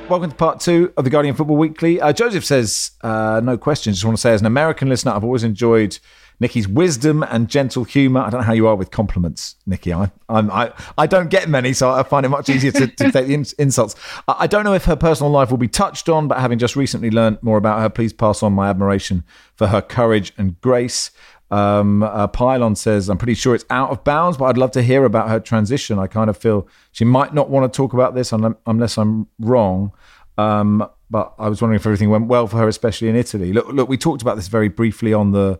[0.07, 1.99] Welcome to part two of the Guardian Football Weekly.
[1.99, 3.97] Uh, Joseph says, uh, no questions.
[3.97, 5.97] Just want to say, as an American listener, I've always enjoyed
[6.39, 8.21] Nicky's wisdom and gentle humour.
[8.21, 9.91] I don't know how you are with compliments, Nicky.
[9.91, 13.11] I I'm, i I don't get many, so I find it much easier to, to
[13.11, 13.95] take the in, insults.
[14.27, 16.75] I, I, don't know if her personal life will be touched on, but having just
[16.75, 19.23] recently learned more about her, please pass on my admiration
[19.55, 21.09] for her courage and grace.
[21.51, 24.81] Um, uh, Pylon says, I'm pretty sure it's out of bounds, but I'd love to
[24.81, 25.99] hear about her transition.
[25.99, 29.91] I kind of feel she might not want to talk about this unless I'm wrong.
[30.38, 33.53] Um, but I was wondering if everything went well for her, especially in Italy.
[33.53, 35.60] Look, look, we talked about this very briefly on the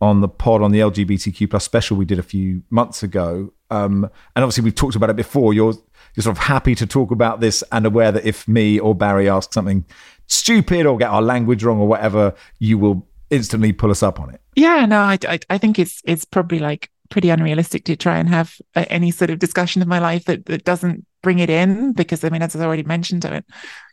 [0.00, 4.04] on the pod on the LGBTQ plus special we did a few months ago, um,
[4.34, 5.54] and obviously we've talked about it before.
[5.54, 5.74] You're
[6.14, 9.28] you're sort of happy to talk about this and aware that if me or Barry
[9.28, 9.84] ask something
[10.26, 14.30] stupid or get our language wrong or whatever, you will instantly pull us up on
[14.30, 14.40] it.
[14.54, 18.28] Yeah, no, I, I, I think it's it's probably like pretty unrealistic to try and
[18.28, 21.92] have uh, any sort of discussion of my life that, that doesn't bring it in
[21.92, 23.42] because I mean, as I already mentioned, I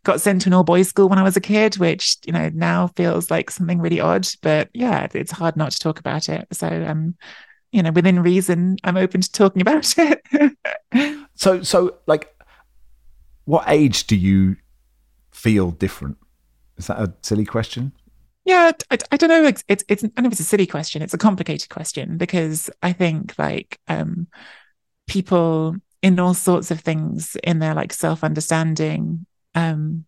[0.03, 2.49] got sent to an all boys school when I was a kid, which you know
[2.53, 4.27] now feels like something really odd.
[4.41, 6.47] But yeah, it's hard not to talk about it.
[6.51, 7.15] So um,
[7.71, 10.57] you know, within reason, I'm open to talking about it.
[11.35, 12.35] so so like,
[13.45, 14.57] what age do you
[15.31, 16.17] feel different?
[16.77, 17.93] Is that a silly question?
[18.49, 19.45] Yeah, I, I don't know.
[19.45, 21.03] It's, it's, it's, I know it's a silly question.
[21.03, 24.25] It's a complicated question because I think like um,
[25.07, 30.05] people in all sorts of things in their like self understanding um,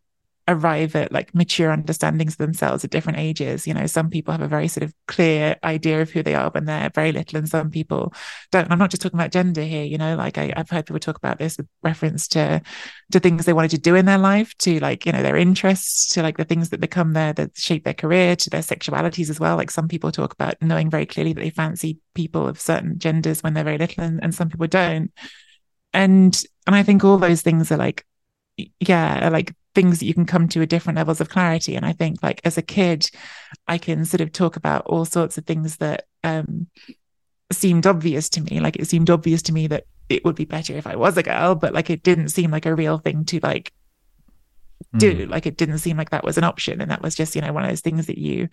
[0.51, 3.65] arrive at like mature understandings of themselves at different ages.
[3.65, 6.49] You know, some people have a very sort of clear idea of who they are
[6.51, 8.13] when they're very little, and some people
[8.51, 8.71] don't.
[8.71, 9.83] I'm not just talking about gender here.
[9.83, 12.61] You know, like I, have heard people talk about this with reference to
[13.11, 16.09] to things they wanted to do in their life, to like you know their interests,
[16.13, 19.39] to like the things that become their that shape their career, to their sexualities as
[19.39, 19.57] well.
[19.57, 23.41] Like some people talk about knowing very clearly that they fancy people of certain genders
[23.41, 25.11] when they're very little, and, and some people don't.
[25.93, 28.05] And and I think all those things are like
[28.79, 31.75] yeah like things that you can come to at different levels of clarity.
[31.75, 33.09] And i think like as a kid
[33.67, 36.67] i can sort of talk about all sorts of things that um
[37.51, 38.61] seemed obvious to me.
[38.61, 41.23] Like it seemed obvious to me that it would be better if i was a
[41.23, 43.71] girl but like it didn't seem like a real thing to like
[44.97, 45.27] do.
[45.27, 45.29] Mm.
[45.29, 46.81] like it didn't seem like that was an option.
[46.81, 48.49] And that was just you know one of those things that you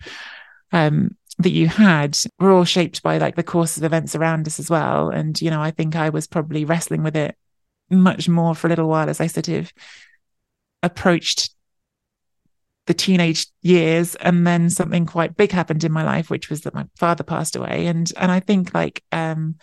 [0.71, 2.17] um that you had.
[2.39, 5.09] Were all shaped by like the course of events around us as well.
[5.09, 7.35] And you know i think i was probably wrestling with it
[7.89, 9.73] much more for a little while as I sort of
[10.83, 11.51] approached
[12.89, 16.73] the teenage years and then something quite big happened in my life which was that
[16.73, 17.85] my father passed away.
[17.85, 19.55] And and I think like um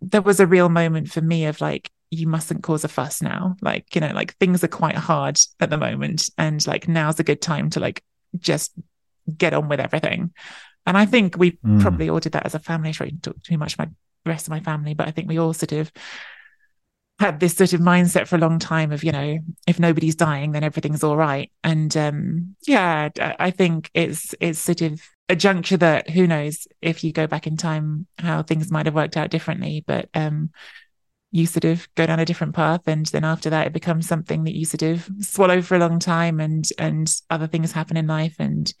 [0.00, 3.56] there was a real moment for me of like you mustn't cause a fuss now.
[3.60, 7.24] Like you know like things are quite hard at the moment and like now's a
[7.24, 8.04] good time to like
[8.38, 8.72] just
[9.36, 10.32] get on with everything.
[10.86, 11.80] And I think we mm.
[11.80, 12.90] probably all did that as a family.
[12.90, 13.88] I shouldn't talk too much about
[14.24, 15.90] the rest of my family but I think we all sort of
[17.18, 20.52] had this sort of mindset for a long time of you know if nobody's dying
[20.52, 21.50] then everything's all right.
[21.62, 27.04] And um yeah i think it's it's sort of a juncture that who knows if
[27.04, 29.84] you go back in time how things might have worked out differently.
[29.86, 30.50] But um
[31.30, 34.44] you sort of go down a different path and then after that it becomes something
[34.44, 38.06] that you sort of swallow for a long time and and other things happen in
[38.06, 38.74] life and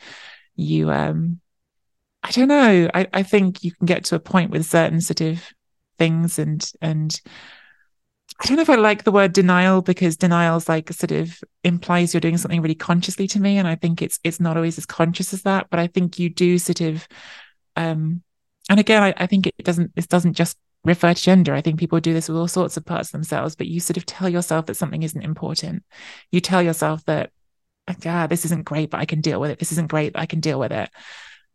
[0.54, 1.40] you um
[2.22, 2.90] i don't know.
[2.92, 5.42] I i think you can get to a point with certain sort of
[5.98, 7.18] things and and
[8.42, 12.12] I don't know if I like the word denial because denial's like sort of implies
[12.12, 13.56] you're doing something really consciously to me.
[13.56, 16.28] And I think it's it's not always as conscious as that, but I think you
[16.28, 17.06] do sort of
[17.76, 18.22] um
[18.68, 21.54] and again I, I think it doesn't this doesn't just refer to gender.
[21.54, 23.96] I think people do this with all sorts of parts of themselves, but you sort
[23.96, 25.84] of tell yourself that something isn't important.
[26.32, 27.30] You tell yourself that
[28.06, 29.60] ah, this isn't great, but I can deal with it.
[29.60, 30.90] This isn't great, but I can deal with it.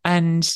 [0.05, 0.49] And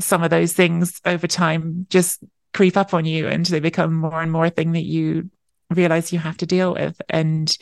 [0.00, 4.22] some of those things over time just creep up on you and they become more
[4.22, 5.28] and more a thing that you
[5.70, 7.00] realize you have to deal with.
[7.08, 7.56] And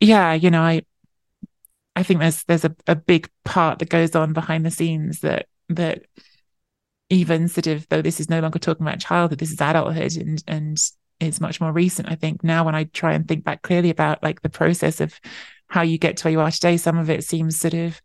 [0.00, 0.82] yeah, you know, I
[1.94, 5.46] I think there's there's a, a big part that goes on behind the scenes that
[5.70, 6.02] that
[7.08, 10.42] even sort of though this is no longer talking about childhood, this is adulthood and
[10.46, 10.78] and
[11.20, 12.10] it's much more recent.
[12.10, 15.18] I think now when I try and think back clearly about like the process of
[15.68, 18.00] how you get to where you are today, some of it seems sort of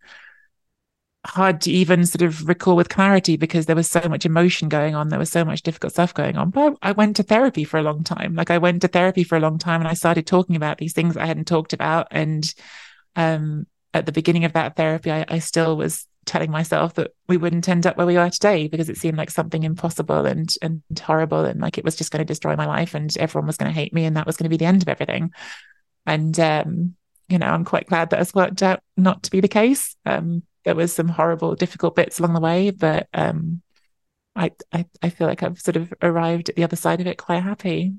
[1.25, 4.95] hard to even sort of recall with clarity because there was so much emotion going
[4.95, 5.09] on.
[5.09, 6.49] There was so much difficult stuff going on.
[6.49, 8.33] But I went to therapy for a long time.
[8.33, 10.93] Like I went to therapy for a long time and I started talking about these
[10.93, 12.07] things I hadn't talked about.
[12.09, 12.51] And
[13.15, 17.37] um, at the beginning of that therapy, I, I still was telling myself that we
[17.37, 20.83] wouldn't end up where we are today because it seemed like something impossible and and
[21.03, 23.71] horrible and like it was just going to destroy my life and everyone was going
[23.71, 25.31] to hate me and that was going to be the end of everything.
[26.05, 26.95] And um,
[27.27, 29.95] you know, I'm quite glad that has worked out not to be the case.
[30.05, 33.61] Um, there was some horrible, difficult bits along the way, but um,
[34.35, 37.17] I, I, I feel like I've sort of arrived at the other side of it
[37.17, 37.93] quite happy.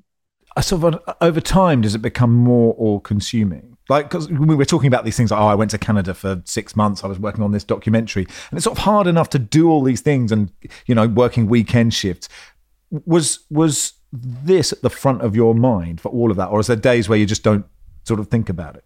[0.57, 3.72] I sort of over time, does it become more all consuming?
[3.88, 6.40] Like, because we were talking about these things, like, oh, I went to Canada for
[6.44, 7.03] six months.
[7.03, 9.83] I was working on this documentary, and it's sort of hard enough to do all
[9.83, 10.53] these things, and
[10.87, 12.29] you know, working weekend shifts.
[12.90, 16.66] Was was this at the front of your mind for all of that, or is
[16.66, 17.66] there days where you just don't
[18.05, 18.85] sort of think about it?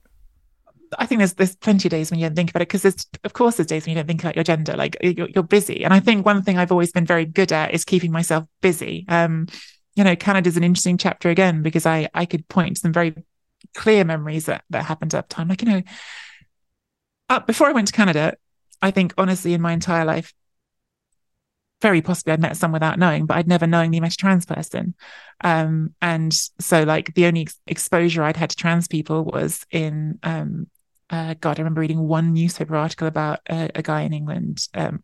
[0.99, 3.07] I think there's there's plenty of days when you don't think about it because there's
[3.25, 5.85] of course there's days when you don't think about your gender like you're, you're busy.
[5.85, 9.05] And I think one thing I've always been very good at is keeping myself busy.
[9.09, 9.47] Um
[9.95, 13.15] you know Canada's an interesting chapter again because I I could point to some very
[13.75, 15.49] clear memories that that happened at time.
[15.49, 15.83] Like you know
[17.29, 18.35] uh, before I went to Canada
[18.81, 20.33] I think honestly in my entire life
[21.83, 24.95] very possibly I'd met some without knowing, but I'd never knowingly met a trans person.
[25.43, 30.19] Um, and so like the only ex- exposure I'd had to trans people was in,
[30.23, 30.69] um,
[31.11, 35.03] uh, God, I remember reading one newspaper article about a, a guy in England, um,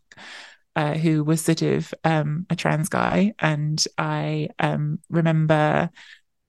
[0.74, 5.90] uh, who was sort of um, a trans guy, and I um, remember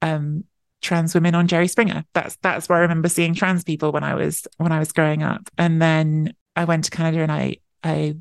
[0.02, 0.46] um,
[0.82, 2.04] trans women on Jerry Springer.
[2.14, 5.24] That's that's where I remember seeing trans people when I was when I was growing
[5.24, 5.50] up.
[5.58, 8.16] And then I went to Canada and I I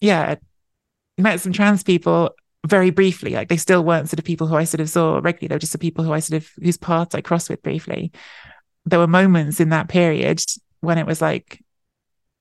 [0.00, 0.36] yeah
[1.18, 2.30] met some trans people
[2.66, 3.32] very briefly.
[3.32, 5.48] Like they still weren't sort of people who I sort of saw regularly.
[5.48, 8.12] They were just the people who I sort of whose paths I crossed with briefly.
[8.84, 10.40] There were moments in that period
[10.80, 11.62] when it was like,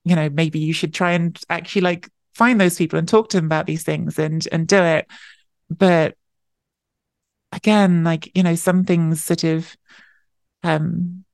[0.03, 3.37] you know, maybe you should try and actually like find those people and talk to
[3.37, 5.07] them about these things and and do it.
[5.69, 6.15] But
[7.51, 9.75] again, like, you know, some things sort of
[10.63, 11.25] um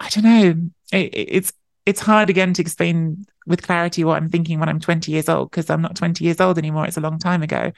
[0.00, 0.70] I don't know.
[0.92, 1.52] It, it's
[1.86, 5.50] it's hard again to explain with clarity what I'm thinking when I'm 20 years old
[5.50, 6.86] because I'm not 20 years old anymore.
[6.86, 7.72] It's a long time ago.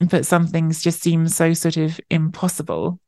[0.00, 2.98] But some things just seem so sort of impossible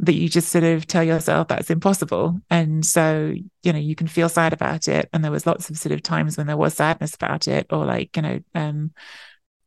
[0.00, 2.40] that you just sort of tell yourself that's impossible.
[2.48, 5.08] And so, you know, you can feel sad about it.
[5.12, 7.84] And there was lots of sort of times when there was sadness about it or
[7.84, 8.92] like, you know, um,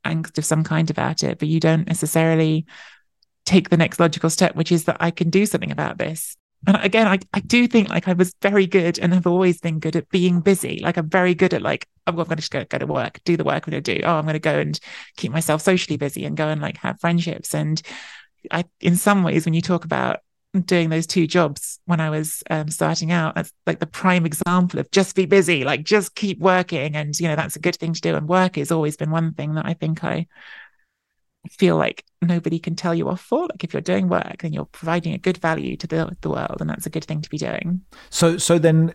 [0.04, 2.66] angst of some kind about it, but you don't necessarily
[3.46, 6.36] take the next logical step, which is that I can do something about this.
[6.66, 9.80] And again, I, I do think like I was very good and have always been
[9.80, 10.80] good at being busy.
[10.82, 13.38] Like I'm very good at like, oh, I'm going to go, go to work, do
[13.38, 14.02] the work I'm going to do.
[14.04, 14.80] Oh, I'm going to go and
[15.18, 17.54] keep myself socially busy and go and like have friendships.
[17.54, 17.82] And
[18.52, 20.20] I, in some ways, when you talk about
[20.66, 24.80] doing those two jobs when I was um, starting out, that's like the prime example
[24.80, 26.96] of just be busy, like just keep working.
[26.96, 28.16] And, you know, that's a good thing to do.
[28.16, 30.28] And work has always been one thing that I think I
[31.50, 33.48] feel like nobody can tell you off for.
[33.48, 36.58] Like if you're doing work, then you're providing a good value to the the world,
[36.60, 37.82] and that's a good thing to be doing.
[38.10, 38.94] So so then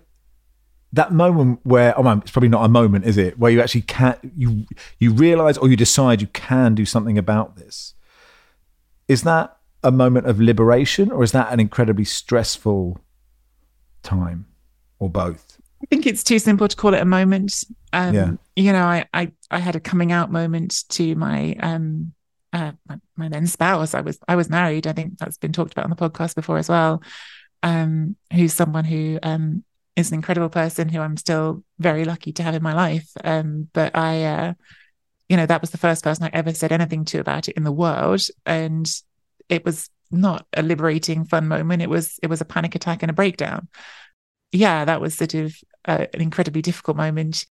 [0.92, 3.38] that moment where oh it's probably not a moment, is it?
[3.38, 4.66] Where you actually can you
[4.98, 7.94] you realize or you decide you can do something about this.
[9.08, 13.00] Is that a moment of liberation or is that an incredibly stressful
[14.02, 14.46] time
[14.98, 15.60] or both?
[15.82, 17.64] I think it's too simple to call it a moment.
[17.92, 18.30] Um, yeah.
[18.56, 22.12] you know, I, I I had a coming out moment to my um
[22.52, 23.94] uh, my, my, then spouse.
[23.94, 24.86] I was I was married.
[24.86, 27.02] I think that's been talked about on the podcast before as well.
[27.62, 29.64] Um, who's someone who um,
[29.96, 33.10] is an incredible person who I'm still very lucky to have in my life.
[33.24, 34.52] Um, but I, uh,
[35.28, 37.64] you know, that was the first person I ever said anything to about it in
[37.64, 38.90] the world, and
[39.48, 41.82] it was not a liberating, fun moment.
[41.82, 43.68] It was it was a panic attack and a breakdown.
[44.52, 47.46] Yeah, that was sort of uh, an incredibly difficult moment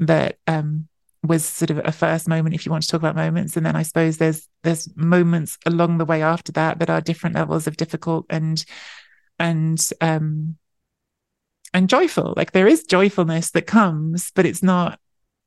[0.00, 0.88] that um
[1.22, 3.76] was sort of a first moment if you want to talk about moments and then
[3.76, 7.76] i suppose there's there's moments along the way after that that are different levels of
[7.76, 8.64] difficult and
[9.38, 10.56] and um
[11.72, 14.98] and joyful like there is joyfulness that comes but it's not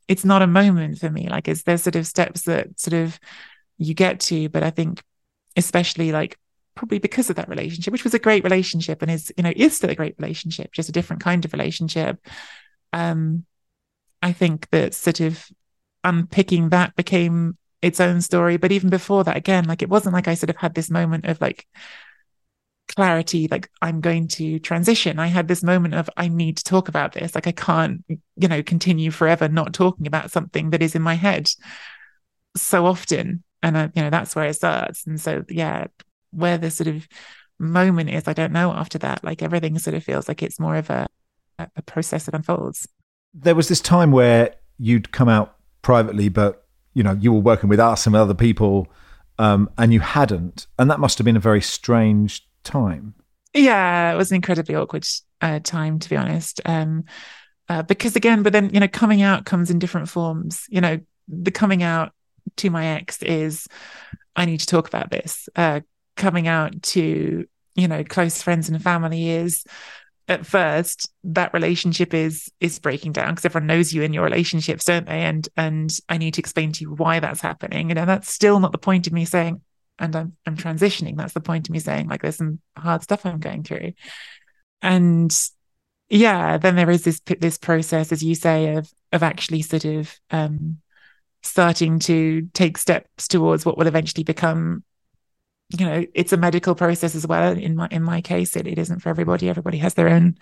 [0.08, 1.28] it's not a moment for me.
[1.30, 3.20] Like it's there's sort of steps that sort of
[3.78, 4.50] you get to?
[4.50, 5.04] But i think
[5.56, 6.38] especially like
[6.76, 9.76] probably because of that relationship which was a great relationship and is you know is
[9.76, 12.20] still a great relationship just a different kind of relationship.
[12.93, 13.46] Um
[14.22, 15.46] I think that sort of
[16.04, 18.58] unpicking that became its own story.
[18.58, 21.26] But even before that, again, like it wasn't like I sort of had this moment
[21.26, 21.67] of like
[22.97, 25.19] clarity, like I'm going to transition.
[25.19, 27.36] I had this moment of I need to talk about this.
[27.36, 31.13] Like I can't, you know, continue forever not talking about something that is in my
[31.13, 31.47] head
[32.55, 33.43] so often.
[33.62, 35.05] And uh, you know, that's where it starts.
[35.05, 35.86] And so yeah,
[36.31, 37.07] where the sort of
[37.60, 39.23] moment is, I don't know after that.
[39.23, 41.05] Like everything sort of feels like it's more of a
[41.60, 42.88] a process that unfolds.
[43.31, 47.69] There was this time where you'd come out privately, but you know, you were working
[47.69, 48.88] with us and other people,
[49.38, 53.13] um, and you hadn't, and that must have been a very strange time.
[53.53, 55.08] Yeah, it was an incredibly awkward
[55.41, 56.62] uh, time, to be honest.
[56.65, 57.06] Um,
[57.69, 60.65] uh, because again, but then you know, coming out comes in different forms.
[60.69, 62.13] You know, the coming out
[62.58, 63.67] to my ex is,
[64.36, 65.49] I need to talk about this.
[65.56, 65.82] Uh,
[66.15, 69.63] coming out to you know close friends and family is
[70.27, 74.84] at first that relationship is is breaking down because everyone knows you in your relationships
[74.84, 78.06] don't they and and i need to explain to you why that's happening you know
[78.06, 79.62] that's still not the point of me saying
[80.00, 81.17] and i'm i'm transitioning.
[81.17, 83.93] That's the point of me saying like there's some hard stuff i'm going through.
[84.81, 85.35] And
[86.10, 90.17] yeah then there is this this process as you say of of actually sort of
[90.31, 90.77] um
[91.43, 94.83] starting to take steps towards what will eventually become
[95.69, 97.52] you know it's a medical process as well.
[97.52, 99.50] In my in my case it, it isn't for everybody.
[99.50, 100.37] Everybody has their own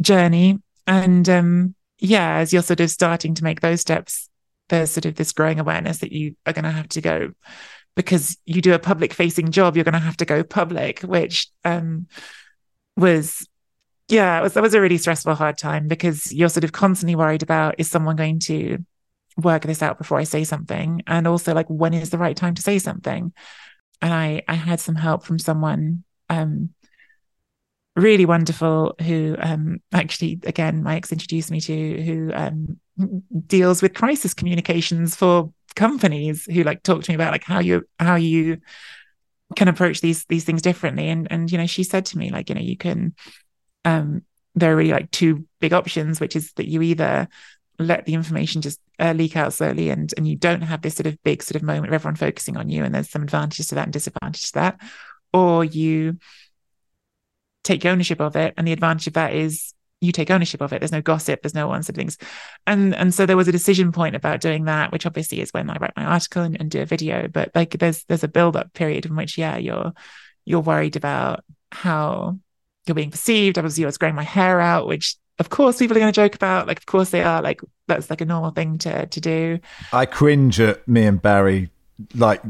[0.00, 0.58] journey.
[0.86, 4.28] And um yeah as you're sort of starting to make those steps
[4.68, 7.32] there's sort of this growing awareness that you are going to have to go
[7.96, 11.48] because you do a public facing job you're going to have to go public which
[11.64, 12.06] um
[12.96, 13.48] was
[14.08, 17.16] yeah it was that was a really stressful hard time because you're sort of constantly
[17.16, 18.78] worried about is someone going to
[19.36, 22.54] work this out before I say something, and also like when is the right time
[22.54, 23.32] to say something.
[24.02, 26.70] And I I had some help from someone um
[27.94, 32.78] really wonderful who um actually again my ex introduced me to who um
[33.46, 37.84] deals with crisis communications for companies who like talk to me about like how you
[38.00, 38.58] how you
[39.54, 41.08] can approach these these things differently.
[41.08, 43.14] And and you know she said to me like you know you can
[43.84, 44.22] um
[44.54, 47.28] there are really like two big options which is that you either
[47.78, 51.06] let the information just uh, leak out slowly and and you don't have this sort
[51.06, 53.74] of big sort of moment of everyone focusing on you and there's some advantages to
[53.74, 54.80] that and disadvantages to that
[55.34, 56.16] or you
[57.66, 58.54] take ownership of it.
[58.56, 60.80] And the advantage of that is you take ownership of it.
[60.80, 61.42] There's no gossip.
[61.42, 62.18] There's no one sort of things.
[62.66, 65.70] And and so there was a decision point about doing that which obviously is when
[65.70, 67.28] i write my article and, and do a video.
[67.28, 69.92] But like there's there's a build up period in which yeah you're
[70.44, 72.38] you're worried about how
[72.86, 73.58] you're being perceived.
[73.58, 76.34] Obviously i was growing my hair out which of course people are going to joke
[76.34, 76.66] about.
[76.66, 77.40] Like of course they are.
[77.42, 79.58] Like that's like a normal thing to to do.
[79.92, 81.70] I cringe at me and Barry.
[82.14, 82.42] Like,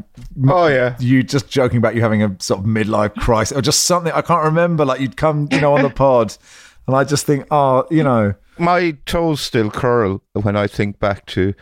[0.45, 0.97] Oh, yeah.
[0.99, 4.21] you just joking about you having a sort of midlife crisis or just something I
[4.21, 4.83] can't remember.
[4.83, 6.35] Like, you'd come, you know, on the pod,
[6.87, 11.25] and I just think, oh, you know, my toes still curl when I think back
[11.27, 11.53] to.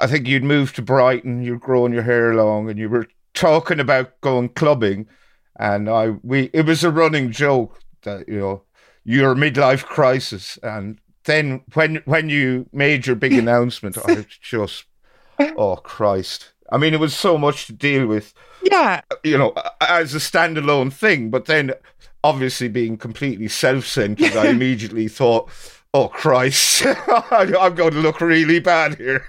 [0.00, 3.78] I think you'd moved to Brighton, you're growing your hair long, and you were talking
[3.78, 5.06] about going clubbing,
[5.58, 8.62] and I we it was a running joke that you know
[9.04, 14.84] your midlife crisis, and then when when you made your big announcement, I was just
[15.40, 16.52] oh Christ!
[16.70, 18.32] I mean, it was so much to deal with
[18.62, 21.72] yeah you know, as a standalone thing, but then
[22.24, 25.50] obviously being completely self centered, I immediately thought,
[25.94, 26.84] oh Christ,
[27.30, 29.26] I'm going to look really bad here.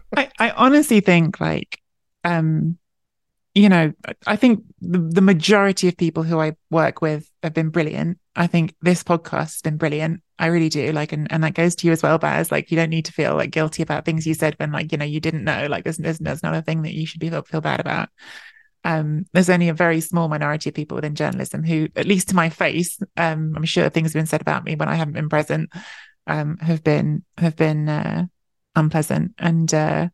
[0.16, 1.80] I, I honestly think like
[2.22, 2.78] um
[3.52, 3.92] you know
[4.26, 8.18] i think the, the majority of people who i work with have been brilliant.
[8.34, 10.22] I think this podcast has been brilliant.
[10.38, 10.90] I really do.
[10.92, 12.50] Like and, and that goes to you as well baz.
[12.50, 14.98] Like you don't need to feel like guilty about things you said when like you
[14.98, 15.66] know you didn't know.
[15.68, 18.08] Like there's, there's, there's not a thing that you should be feel, feel bad about
[18.84, 22.34] um there's only a very small minority of people within journalism who at least to
[22.36, 25.28] my face um i'm sure things have been said about me when i haven't been
[25.28, 25.70] present
[26.26, 28.24] um have been have been uh
[28.76, 30.08] unpleasant and uh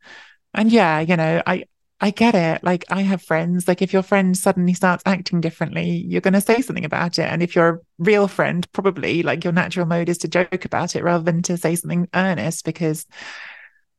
[0.54, 1.64] and yeah you know i
[2.00, 2.64] I get it.
[2.64, 3.68] Like I have friends.
[3.68, 7.30] Like if your friend suddenly starts acting differently, you're going to say something about it.
[7.30, 10.96] And if you're a real friend, probably like your natural mode is to joke about
[10.96, 12.64] it rather than to say something earnest.
[12.64, 13.06] Because,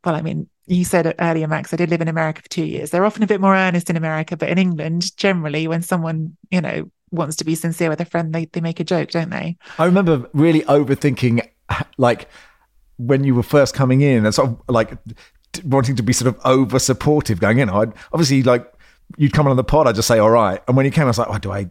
[0.03, 1.73] well, I mean, you said earlier, Max.
[1.73, 2.91] I did live in America for two years.
[2.91, 6.61] They're often a bit more earnest in America, but in England, generally, when someone you
[6.61, 9.57] know wants to be sincere with a friend, they they make a joke, don't they?
[9.77, 11.47] I remember really overthinking,
[11.97, 12.27] like
[12.97, 14.97] when you were first coming in, and sort of like
[15.63, 17.69] wanting to be sort of over supportive going in.
[17.69, 18.71] I'd obviously like
[19.17, 21.07] you'd come on the pod, I'd just say all right, and when you came, I
[21.07, 21.69] was like, oh, do I?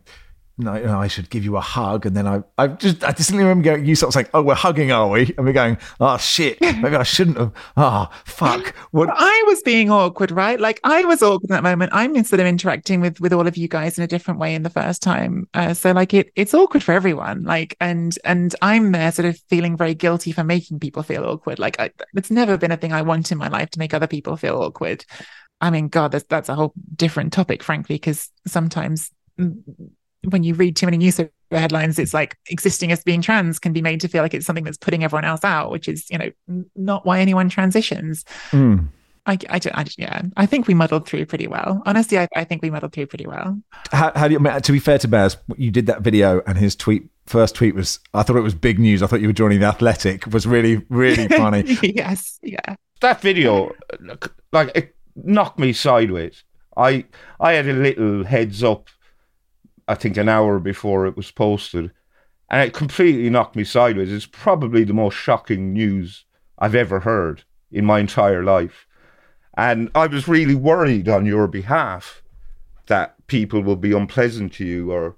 [0.60, 3.64] No, I should give you a hug, and then I, I just, I distinctly remember
[3.64, 6.60] going, you sort of saying, "Oh, we're hugging, are we?" And we're going, "Oh shit,
[6.60, 9.08] maybe I shouldn't have." Oh fuck, what?
[9.14, 10.60] I was being awkward, right?
[10.60, 11.92] Like I was awkward in that moment.
[11.94, 14.62] I'm instead of interacting with with all of you guys in a different way in
[14.62, 15.48] the first time.
[15.54, 17.44] Uh, so like it it's awkward for everyone.
[17.44, 21.58] Like and and I'm there sort of feeling very guilty for making people feel awkward.
[21.58, 24.06] Like I, it's never been a thing I want in my life to make other
[24.06, 25.06] people feel awkward.
[25.62, 29.10] I mean, God, that's that's a whole different topic, frankly, because sometimes
[30.24, 33.82] when you read too many newspaper headlines, it's like existing as being trans can be
[33.82, 36.64] made to feel like it's something that's putting everyone else out, which is, you know,
[36.76, 38.24] not why anyone transitions.
[38.50, 38.88] Mm.
[39.26, 41.82] I, I, ju- I, yeah, I think we muddled through pretty well.
[41.86, 43.60] Honestly, I, I think we muddled through pretty well.
[43.92, 44.38] How, how do you?
[44.38, 47.54] I mean, To be fair to Baz, you did that video, and his tweet, first
[47.54, 49.02] tweet was, I thought it was big news.
[49.02, 50.26] I thought you were joining the Athletic.
[50.28, 51.64] Was really, really funny.
[51.82, 52.76] yes, yeah.
[53.02, 53.72] that video,
[54.52, 56.42] like, it knocked me sideways.
[56.76, 57.04] I
[57.38, 58.88] I had a little heads up,
[59.90, 61.90] I think an hour before it was posted,
[62.48, 64.12] and it completely knocked me sideways.
[64.12, 66.24] It's probably the most shocking news
[66.60, 68.86] I've ever heard in my entire life.
[69.56, 72.22] And I was really worried on your behalf
[72.86, 75.16] that people will be unpleasant to you, or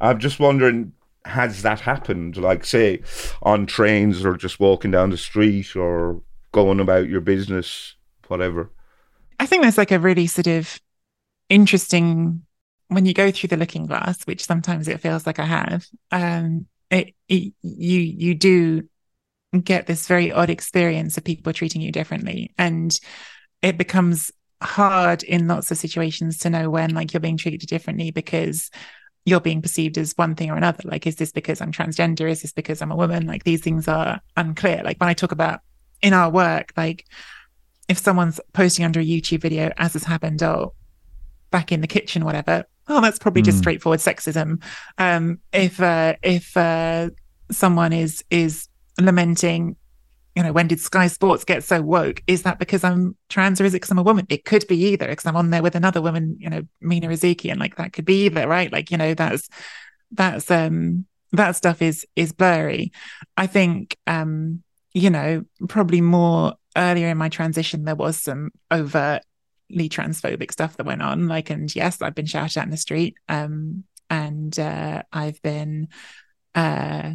[0.00, 0.94] I'm just wondering,
[1.24, 2.36] has that happened?
[2.36, 3.02] Like, say,
[3.42, 7.94] on trains or just walking down the street or going about your business,
[8.26, 8.72] whatever.
[9.38, 10.80] I think there's like a really sort of
[11.48, 12.42] interesting
[12.88, 15.86] when you go through the looking glass, which sometimes it feels like I have.
[16.10, 18.88] Um, it, it you you do
[19.62, 22.98] get this very odd experience of people treating you differently, and
[23.62, 24.30] it becomes
[24.60, 28.70] hard in lots of situations to know when like you're being treated differently because
[29.24, 30.82] you're being perceived as one thing or another.
[30.84, 32.30] Like, is this because I'm transgender?
[32.30, 33.26] Is this because I'm a woman?
[33.26, 34.82] Like, these things are unclear.
[34.82, 35.60] Like, when I talk about
[36.00, 37.04] in our work, like,
[37.88, 40.74] if someone's posting under a YouTube video, as has happened, oh,
[41.50, 43.60] back in the kitchen, whatever, oh, that's probably just Mm.
[43.60, 44.62] straightforward sexism.
[44.98, 47.10] Um, if uh, if uh,
[47.50, 48.68] someone is is
[49.00, 49.76] lamenting
[50.36, 52.22] you know, when did Sky Sports get so woke?
[52.28, 54.24] Is that because I'm trans or is it because I'm a woman?
[54.28, 57.50] It could be either because I'm on there with another woman, you know, Mina Rzouki,
[57.50, 58.72] and like that could be either, right?
[58.72, 59.48] Like, you know, that's
[60.12, 62.92] that's um that stuff is is blurry.
[63.36, 64.62] I think um,
[64.94, 69.24] you know, probably more earlier in my transition there was some overtly
[69.70, 71.28] transphobic stuff that went on.
[71.28, 73.16] Like, and yes, I've been shouted at in the street.
[73.28, 75.88] Um, and uh I've been
[76.54, 77.12] uh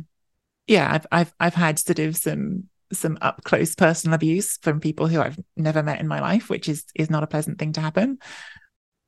[0.67, 5.07] yeah, I've I've I've had sort of some some up close personal abuse from people
[5.07, 7.81] who I've never met in my life, which is is not a pleasant thing to
[7.81, 8.19] happen.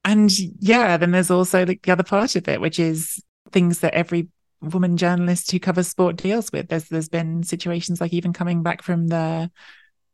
[0.04, 0.30] And
[0.60, 4.28] yeah, then there's also like the other part of it, which is things that every
[4.62, 6.68] woman journalist who covers sport deals with.
[6.68, 9.50] There's there's been situations like even coming back from the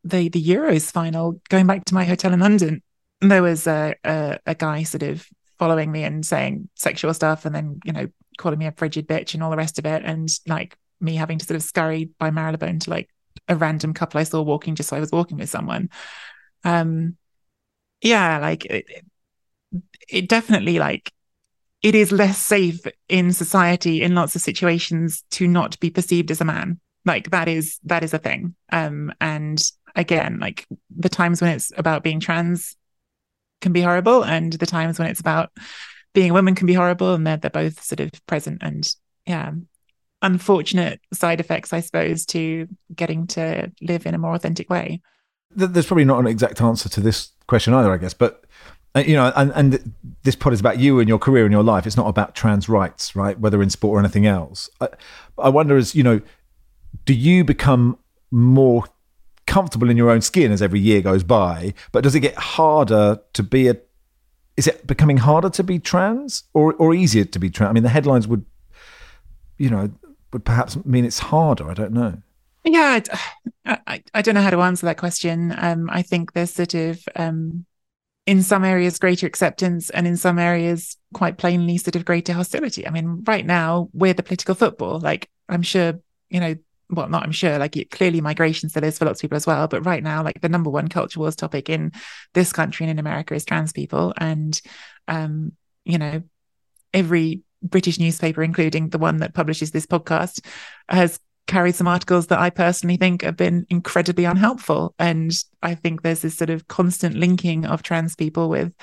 [0.03, 2.83] the the Euros final, going back to my hotel in London,
[3.21, 5.25] there was a, a, a guy sort of
[5.59, 8.07] following me and saying sexual stuff, and then you know
[8.37, 11.37] calling me a frigid bitch and all the rest of it, and like me having
[11.37, 13.09] to sort of scurry by Marylebone to like
[13.47, 15.89] a random couple I saw walking just so I was walking with someone.
[16.63, 17.17] Um,
[18.01, 18.85] yeah, like it,
[20.09, 21.13] it definitely like
[21.81, 26.41] it is less safe in society in lots of situations to not be perceived as
[26.41, 26.79] a man.
[27.05, 28.55] Like that is that is a thing.
[28.71, 29.61] Um, and
[29.95, 32.75] again, like the times when it's about being trans
[33.61, 35.51] can be horrible, and the times when it's about
[36.13, 38.61] being a woman can be horrible, and they're they're both sort of present.
[38.61, 38.87] And
[39.25, 39.51] yeah,
[40.21, 45.01] unfortunate side effects, I suppose, to getting to live in a more authentic way.
[45.53, 48.45] There's probably not an exact answer to this question either, I guess, but
[48.95, 49.93] uh, you know, and, and
[50.23, 51.87] this pod is about you and your career and your life.
[51.87, 53.39] It's not about trans rights, right?
[53.39, 54.69] Whether in sport or anything else.
[54.79, 54.89] I,
[55.37, 56.21] I wonder, as you know,
[57.05, 57.97] do you become
[58.31, 58.85] more
[59.51, 61.73] comfortable in your own skin as every year goes by?
[61.91, 63.75] But does it get harder to be a?
[64.55, 67.69] Is it becoming harder to be trans or or easier to be trans?
[67.69, 68.45] I mean, the headlines would,
[69.57, 69.91] you know,
[70.31, 71.69] would perhaps mean it's harder.
[71.69, 72.21] I don't know.
[72.63, 72.99] Yeah,
[73.65, 75.53] I, I, I don't know how to answer that question.
[75.57, 77.65] Um, I think there's sort of um,
[78.25, 82.87] in some areas greater acceptance, and in some areas quite plainly sort of greater hostility.
[82.87, 84.99] I mean, right now we're the political football.
[84.99, 85.99] Like I'm sure
[86.29, 86.55] you know.
[86.91, 87.57] Well, not I'm sure.
[87.57, 89.67] Like it, clearly, migration still is for lots of people as well.
[89.67, 91.93] But right now, like the number one culture wars topic in
[92.33, 94.59] this country and in America is trans people, and
[95.07, 95.53] um,
[95.85, 96.21] you know,
[96.93, 100.45] every British newspaper, including the one that publishes this podcast,
[100.89, 104.93] has carried some articles that I personally think have been incredibly unhelpful.
[104.99, 105.31] And
[105.61, 108.73] I think there's this sort of constant linking of trans people with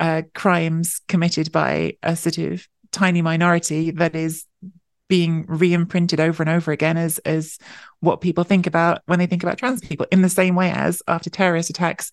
[0.00, 4.44] uh, crimes committed by a sort of tiny minority that is
[5.08, 7.58] being re-imprinted over and over again as as
[8.00, 11.00] what people think about when they think about trans people in the same way as
[11.06, 12.10] after terrorist attacks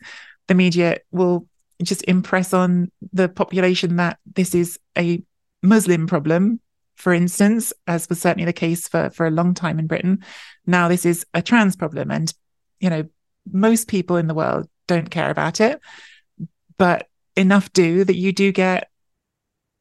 [0.47, 1.47] the media will
[1.81, 5.23] just impress on the population that this is a
[5.61, 6.59] Muslim problem,
[6.95, 10.23] for instance, as was certainly the case for, for a long time in Britain.
[10.65, 12.11] Now this is a trans problem.
[12.11, 12.33] And,
[12.79, 13.05] you know,
[13.51, 15.79] most people in the world don't care about it,
[16.77, 18.89] but enough do that you do get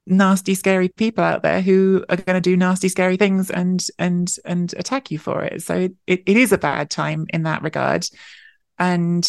[0.07, 4.35] nasty scary people out there who are going to do nasty scary things and and
[4.45, 5.63] and attack you for it.
[5.63, 8.07] So it, it, is a bad time in that regard.
[8.79, 9.29] And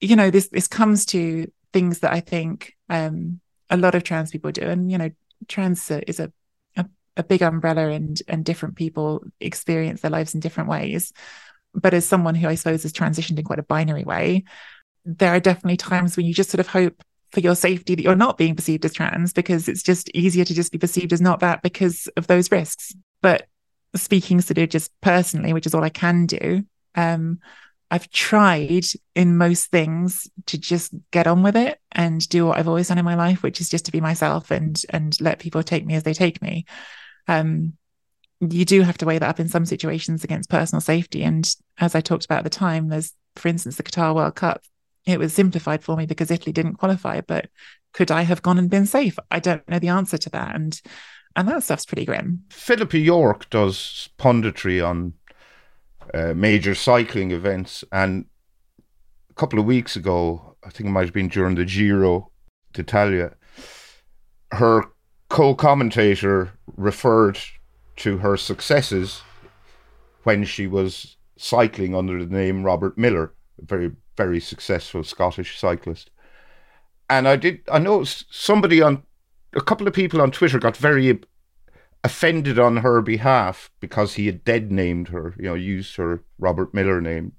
[0.00, 4.30] you know this this comes to things that i think um a lot of trans
[4.30, 4.62] people do.
[4.62, 5.10] And you know
[5.48, 6.32] trans is a,
[6.76, 11.12] a, a big umbrella and and different people experience their lives in different ways.
[11.74, 14.44] But as someone who i suppose has transitioned in quite a binary way
[15.06, 17.02] there are definitely times when you just sort of hope
[17.32, 20.54] for your safety that you're not being perceived as trans because it's just easier to
[20.54, 23.46] just be perceived as not that because of those risks but
[23.94, 26.62] speaking sort of just personally which is all i can do
[26.94, 27.38] um
[27.90, 32.68] I've tried in most things to just get on with it and do what I've
[32.68, 35.62] always done in my life, which is just to be myself and and let people
[35.62, 36.64] take me as they take me.
[37.28, 37.74] Um,
[38.40, 41.22] you do have to weigh that up in some situations against personal safety.
[41.22, 41.48] And
[41.78, 44.62] as I talked about at the time, there's, for instance, the Qatar World Cup.
[45.06, 47.48] It was simplified for me because Italy didn't qualify, but
[47.92, 49.18] could I have gone and been safe?
[49.30, 50.80] I don't know the answer to that, and
[51.36, 52.42] and that stuff's pretty grim.
[52.50, 55.12] Philippa York does punditry on
[56.14, 57.84] uh, major cycling events.
[57.92, 58.26] And
[59.30, 62.30] a couple of weeks ago, I think it might have been during the Giro
[62.72, 63.34] d'Italia,
[64.52, 64.84] her
[65.28, 67.38] co commentator referred
[67.96, 69.22] to her successes
[70.22, 76.10] when she was cycling under the name Robert Millar, a very, very successful Scottish cyclist.
[77.08, 79.02] And I did, I noticed somebody on,
[79.54, 81.20] a couple of people on Twitter got very
[82.02, 86.72] offended on her behalf because he had dead named her, you know, used her Robert
[86.74, 87.32] Millar name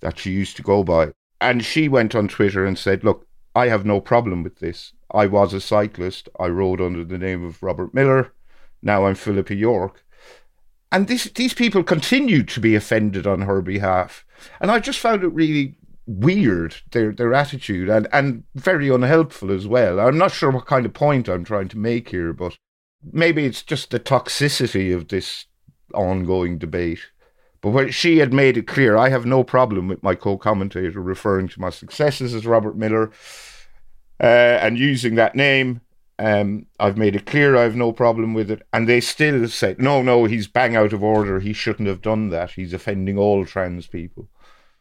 [0.00, 1.12] that she used to go by.
[1.40, 4.92] And she went on Twitter and said, Look, I have no problem with this.
[5.10, 6.28] I was a cyclist.
[6.38, 8.32] I rode under the name of Robert Millar.
[8.82, 10.04] Now I'm Philippa York.
[10.90, 14.24] And this, these people continued to be offended on her behalf.
[14.60, 15.76] and I just found it really
[16.08, 20.00] weird their their attitude and and very unhelpful as well.
[20.00, 22.56] I'm not sure what kind of point I'm trying to make here, but
[23.12, 25.44] maybe it's just the toxicity of this
[25.94, 27.00] ongoing debate.
[27.60, 31.60] But she had made it clear, I have no problem with my co-commentator referring to
[31.60, 33.10] my successes as Robert Millar
[34.20, 35.80] uh, and using that name.
[36.20, 39.76] Um, I've made it clear I have no problem with it, and they still say,
[39.78, 41.38] "No, no, he's bang out of order.
[41.38, 42.52] He shouldn't have done that.
[42.52, 44.28] He's offending all trans people."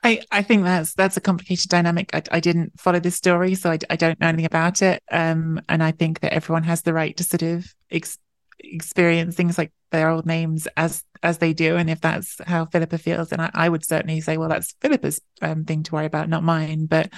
[0.03, 2.09] I, I think that's that's a complicated dynamic.
[2.13, 5.01] I, I didn't follow this story, so I, I don't know anything about it.
[5.11, 8.19] Um, and I think that everyone has the right to sort of ex-
[8.59, 11.77] experience things like their old names as as they do.
[11.77, 15.19] And if that's how Philippa feels, then I, I would certainly say, well, that's Philippa's
[15.41, 16.85] um, thing to worry about, not mine.
[16.85, 17.11] But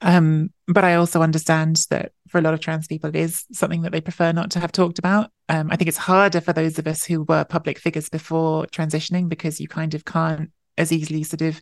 [0.00, 3.82] um, but I also understand that for a lot of trans people, it is something
[3.82, 5.30] that they prefer not to have talked about.
[5.48, 9.28] Um, I think it's harder for those of us who were public figures before transitioning
[9.28, 11.60] because you kind of can't as easily sort of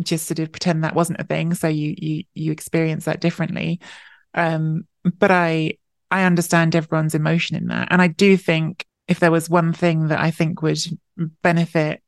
[0.00, 3.80] just sort of pretend that wasn't a thing so you you you experience that differently.
[4.34, 4.86] Um
[5.18, 5.74] but i
[6.10, 7.88] i understand everyone's emotion in that.
[7.90, 10.78] And i do think if there was one thing that i think would
[11.42, 12.02] benefit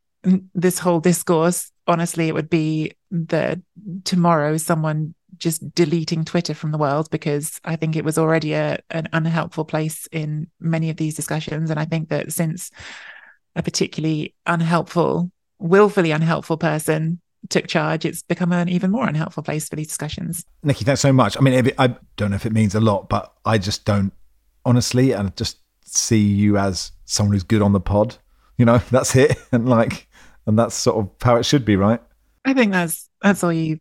[0.54, 3.58] this whole discourse honestly it would be that
[4.04, 8.78] tomorrow someone just deleting twitter from the world because i think it was already a,
[8.90, 11.70] an unhelpful place in many of these discussions.
[11.70, 12.70] And i think that since
[13.56, 17.20] a particularly unhelpful willfully unhelpful person
[17.50, 20.44] took charge, it's become an even more unhelpful place for these discussions.
[20.62, 21.36] Nicky, thanks so much.
[21.36, 24.12] I mean, I don't know if it means a lot, but I just don't,
[24.64, 28.16] honestly, I just see you as someone who's good on the pod.
[28.58, 30.08] You know, that's it, and like,
[30.46, 32.00] and that's sort of how it should be, right?
[32.44, 33.78] I think that's that's all you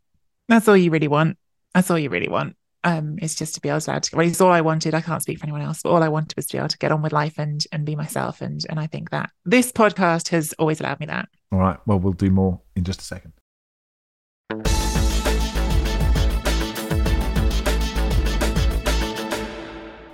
[0.48, 1.38] that's all you really want.
[1.74, 2.56] That's all you really want.
[2.86, 4.94] Um, is just to be able to, to well, it's all I wanted.
[4.94, 6.78] I can't speak for anyone else, but all I wanted was to be able to
[6.78, 8.42] get on with life and and be myself.
[8.42, 11.30] And and I think that this podcast has always allowed me that.
[11.52, 11.80] All right.
[11.86, 13.34] Well, we'll do more in just a second.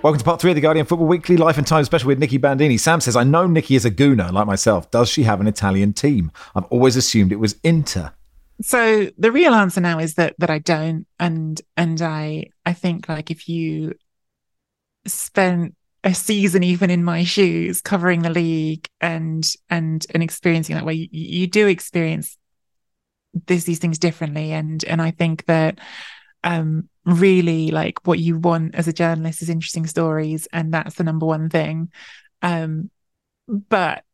[0.02, 2.38] Welcome to part three of the Guardian Football Weekly Life and Time special with Nicky
[2.38, 2.78] Bandini.
[2.78, 4.90] Sam says, I know Nicky is a gooner like myself.
[4.90, 6.32] Does she have an Italian team?
[6.54, 8.12] I've always assumed it was Inter.
[8.62, 11.06] So the real answer now is that that I don't.
[11.18, 13.92] And and I I think like if you
[15.06, 20.86] spent a season even in my shoes covering the league and and and experiencing that
[20.86, 22.38] way, you, you do experience
[23.46, 24.52] this, these things differently.
[24.52, 25.78] And and I think that
[26.44, 31.04] um really like what you want as a journalist is interesting stories and that's the
[31.04, 31.90] number one thing
[32.42, 32.90] um
[33.48, 34.04] but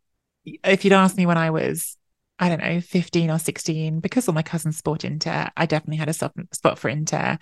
[0.44, 1.96] if you'd asked me when i was
[2.38, 6.08] i don't know 15 or 16 because all my cousins sport inter i definitely had
[6.08, 7.38] a spot for inter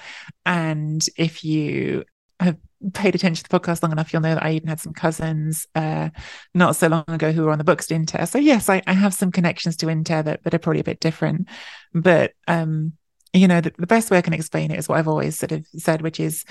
[0.46, 2.04] and if you
[2.40, 2.56] have
[2.92, 5.66] paid attention to the podcast long enough you'll know that i even had some cousins
[5.74, 6.10] uh
[6.54, 8.26] not so long ago who were on the books to inter.
[8.26, 11.00] So yes i, I have some connections to inter that, that are probably a bit
[11.00, 11.48] different.
[11.92, 12.92] But um
[13.34, 15.50] you know, the, the best way I can explain it is what I've always sort
[15.50, 16.44] of said, which is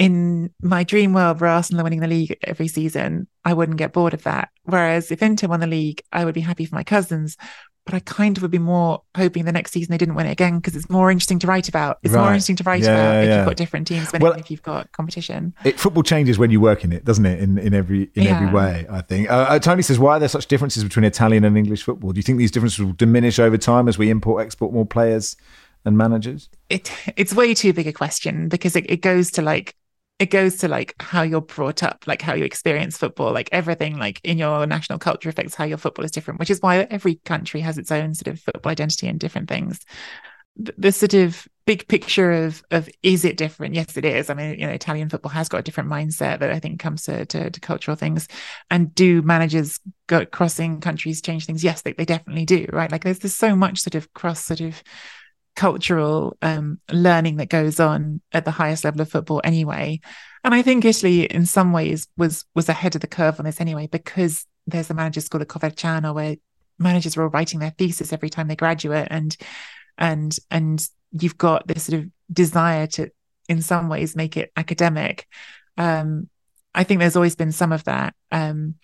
[0.00, 3.92] in my dream world where Arsenal are winning the league every season, I wouldn't get
[3.92, 4.48] bored of that.
[4.64, 7.36] Whereas if Inter won the league, I would be happy for my cousins.
[7.84, 10.32] But I kind of would be more hoping the next season they didn't win it
[10.32, 11.98] again because it's more interesting to write about.
[12.02, 12.22] It's right.
[12.22, 13.36] more interesting to write yeah, about yeah, if yeah.
[13.36, 15.54] you've got different teams than well, if you've got competition.
[15.64, 17.40] It, football changes when you work in it, doesn't it?
[17.40, 19.30] In in every in every way, I think.
[19.30, 22.12] Uh, uh, Tony says, why are there such differences between Italian and English football?
[22.12, 25.36] Do you think these differences will diminish over time as we import export more players?
[25.84, 26.48] and managers?
[26.68, 29.74] It it's way too big a question because it, it goes to like
[30.20, 33.98] it goes to like how you're brought up, like how you experience football, like everything
[33.98, 37.14] like in your national culture affects how your football is different, which is why every
[37.24, 39.80] country has its own sort of football identity and different things.
[40.56, 43.74] The, the sort of big picture of of is it different?
[43.74, 44.28] Yes, it is.
[44.28, 47.04] I mean, you know, Italian football has got a different mindset that I think comes
[47.04, 48.28] to to, to cultural things.
[48.70, 51.64] And do managers go crossing countries change things?
[51.64, 52.92] Yes, they, they definitely do, right?
[52.92, 54.82] Like there's there's so much sort of cross sort of
[55.56, 60.00] cultural um, learning that goes on at the highest level of football anyway.
[60.42, 63.60] And I think Italy, in some ways, was was ahead of the curve on this
[63.60, 66.36] anyway, because there's a manager school at Coverciano where
[66.78, 69.36] managers are all writing their thesis every time they graduate, and
[69.98, 73.10] and and you've got this sort of desire to,
[73.48, 75.26] in some ways, make it academic.
[75.76, 76.28] Um,
[76.74, 78.76] I think there's always been some of that, um,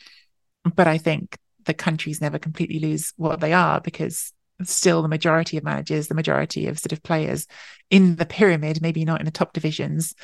[0.75, 4.33] but I think the countries never completely lose what they are because
[4.64, 7.46] still the majority of managers, the majority of sort of players
[7.90, 10.14] in the pyramid, maybe not in the top divisions,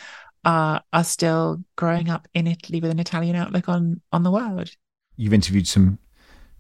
[0.45, 4.71] are are still growing up in Italy with an Italian outlook on on the world.
[5.17, 5.99] You've interviewed some,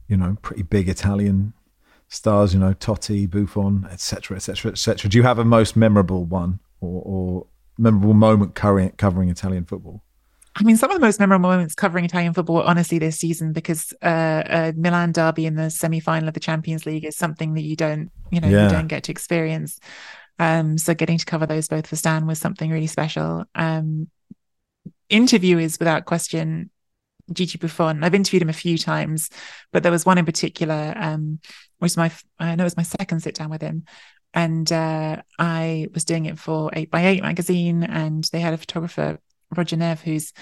[0.09, 1.55] you know, pretty big Italian
[2.09, 5.11] stars, you know, Totti, Buffon, etc., etc., etc.
[5.11, 7.47] Do you have a most memorable one or, or
[7.79, 10.05] memorable moment covering, covering Italian football?
[10.55, 13.93] I mean, some of the most memorable moments covering Italian football, honestly, this season, because
[14.03, 17.75] uh, a Milan derby in the semi-final of the Champions League is something that you
[17.75, 18.65] don't, you know, Yeah.
[18.65, 19.81] you don't get to experience.
[20.39, 23.45] Um, so getting to cover those both for Stan was something really special.
[23.55, 24.11] Um,
[25.09, 26.71] interview is without question
[27.33, 28.03] Gigi Buffon.
[28.05, 29.31] I've interviewed him a few times,
[29.73, 31.39] but there was one in particular, um,
[31.79, 33.85] which was my, I know it was my second sit down with him.
[34.35, 38.59] And uh, I was doing it for 8 by 8 magazine, and they had a
[38.59, 39.19] photographer,
[39.57, 40.33] Roger Nev, who's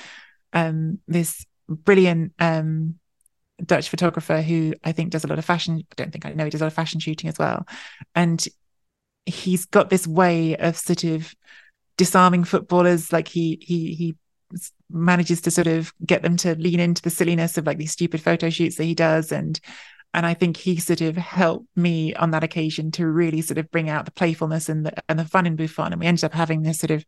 [0.53, 2.97] um, this brilliant um,
[3.65, 5.79] Dutch photographer who I think does a lot of fashion.
[5.79, 7.67] I don't think I know he does a lot of fashion shooting as well.
[8.15, 8.45] And
[9.27, 11.35] he's got this way of sort of
[11.97, 13.13] disarming footballers.
[13.13, 14.15] Like he he he
[14.91, 18.21] manages to sort of get them to lean into the silliness of like these stupid
[18.21, 19.61] photo shoots that he does and
[20.13, 23.71] and I think he sort of helped me on that occasion to really sort of
[23.71, 25.93] bring out the playfulness and the and the fun in Buffon.
[25.93, 27.05] And we ended up having this sort of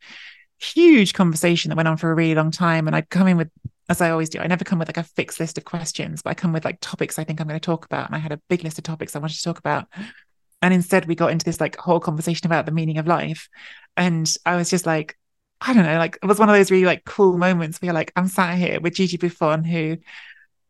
[0.62, 2.86] huge conversation that went on for a really long time.
[2.86, 3.50] And I'd come in with,
[3.88, 6.30] as I always do, I never come with like a fixed list of questions, but
[6.30, 8.06] I come with like topics I think I'm going to talk about.
[8.06, 9.86] And I had a big list of topics I wanted to talk about.
[10.62, 13.48] And instead, we got into this like whole conversation about the meaning of life.
[13.96, 15.18] And I was just like,
[15.60, 18.12] I don't know, like it was one of those really like cool moments where like,
[18.14, 19.98] I'm sat here with Gigi Buffon, who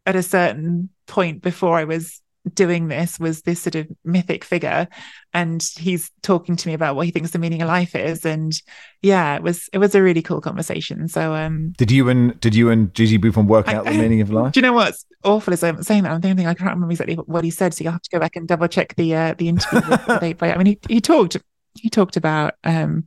[0.06, 2.21] at a certain point before I was
[2.54, 4.88] doing this was this sort of mythic figure
[5.32, 8.60] and he's talking to me about what he thinks the meaning of life is and
[9.00, 12.54] yeah it was it was a really cool conversation so um Did you and did
[12.54, 14.52] you and Gigi Buffon work I- out the meaning of life?
[14.54, 17.14] do you know what's awful is I'm saying that I'm thinking I can't remember exactly
[17.14, 19.48] what he said so you'll have to go back and double check the uh, the
[19.48, 21.36] interview with the date play I mean he, he talked
[21.74, 23.04] he talked about um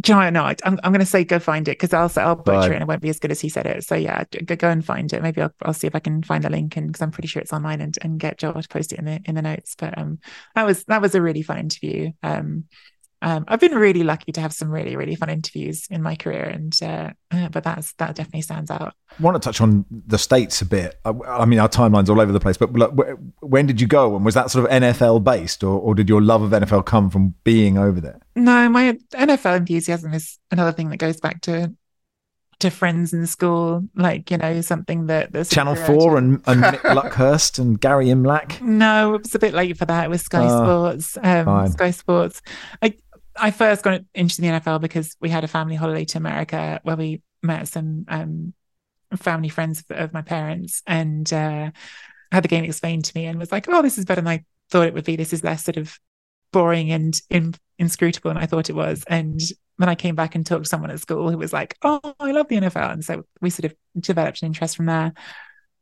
[0.00, 0.32] do you know what?
[0.32, 2.76] No, I, I'm I'm going to say go find it because I'll I'll butcher it
[2.76, 3.84] and it won't be as good as he said it.
[3.84, 5.22] So yeah, go go and find it.
[5.22, 7.42] Maybe I'll I'll see if I can find the link and because I'm pretty sure
[7.42, 9.74] it's online and and get Joel to post it in the in the notes.
[9.76, 10.18] But um,
[10.54, 12.12] that was that was a really fun interview.
[12.22, 12.64] Um,
[13.20, 16.44] um, I've been really lucky to have some really really fun interviews in my career,
[16.44, 18.94] and uh, uh, but that's that definitely stands out.
[19.18, 21.00] I want to touch on the states a bit.
[21.04, 22.56] I, I mean, our timeline's all over the place.
[22.56, 25.80] But like, wh- when did you go, and was that sort of NFL based, or,
[25.80, 28.20] or did your love of NFL come from being over there?
[28.36, 31.74] No, my NFL enthusiasm is another thing that goes back to
[32.60, 36.80] to friends in school, like you know something that that's Channel Four and, and Mick
[36.80, 38.60] Luckhurst and Gary Imlach.
[38.68, 40.06] No, it was a bit late for that.
[40.06, 41.16] It was Sky Ah, Sports.
[41.22, 41.70] Um, fine.
[41.70, 42.42] Sky Sports.
[42.82, 42.94] I
[43.40, 46.96] I first got into the NFL because we had a family holiday to America where
[46.96, 48.54] we met some um,
[49.16, 51.70] family friends of, of my parents and uh,
[52.32, 54.44] had the game explained to me and was like, "Oh, this is better than I
[54.70, 55.16] thought it would be.
[55.16, 55.98] This is less sort of
[56.52, 59.40] boring and in, inscrutable than I thought it was." And
[59.78, 62.32] then I came back and talked to someone at school who was like, "Oh, I
[62.32, 65.12] love the NFL," and so we sort of developed an interest from there.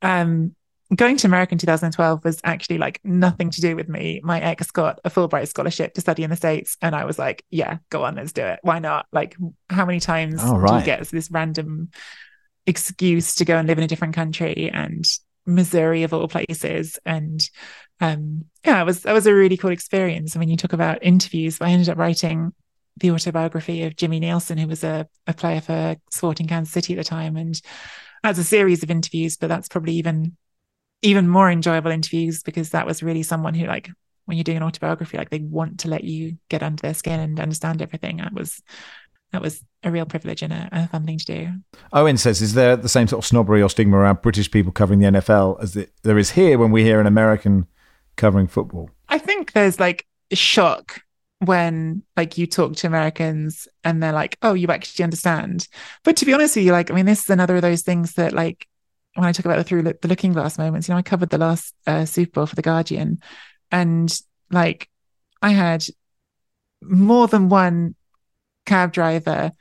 [0.03, 0.55] Um,
[0.95, 4.21] going to America in 2012 was actually like nothing to do with me.
[4.23, 6.77] My ex got a Fulbright scholarship to study in the States.
[6.81, 8.61] And I was like, yeah, go on, let's do it.
[8.63, 9.07] Why not?
[9.13, 9.37] Like,
[9.69, 11.91] how many times Oh, do you get this random
[12.67, 15.05] excuse to go and live in a different country and
[15.45, 17.01] Missouri of all places?
[17.05, 17.41] And
[18.01, 20.37] um, yeah, it was, that was a really cool experience.
[20.37, 21.61] I mean, you talk about interviews.
[21.61, 22.53] I ended up writing
[22.99, 26.97] the autobiography of Jimmy Nielsen, who was a, a player for Sporting Kansas City at
[26.97, 27.37] the time.
[27.37, 27.61] And
[28.23, 30.37] that's a series of interviews, but that's probably even
[31.07, 33.89] even more enjoyable interviews because that was really someone who like
[34.25, 37.21] when you're doing an autobiography like they want to let you get under their skin
[37.21, 38.17] and understand everything.
[38.17, 38.61] That was
[39.33, 41.49] that was a real privilege and a, a fun thing to do.
[41.93, 44.99] Owen says, "Is there the same sort of snobbery or stigma around British people covering
[44.99, 47.67] the NFL as the, there is here when we hear an American
[48.17, 51.01] covering football?" i think there's like shock
[51.39, 55.69] when like you talk to americans and they're like oh you actually understand.
[56.03, 58.15] But to be honest with you like i mean this is another of those things
[58.15, 58.67] that like
[59.17, 61.39] when i talk about the through the looking glass moments you know i covered the
[61.39, 63.19] last uh, super bowl for the guardian
[63.71, 64.89] and like
[65.43, 65.85] i had
[66.83, 67.95] more than one
[68.65, 69.53] cab driver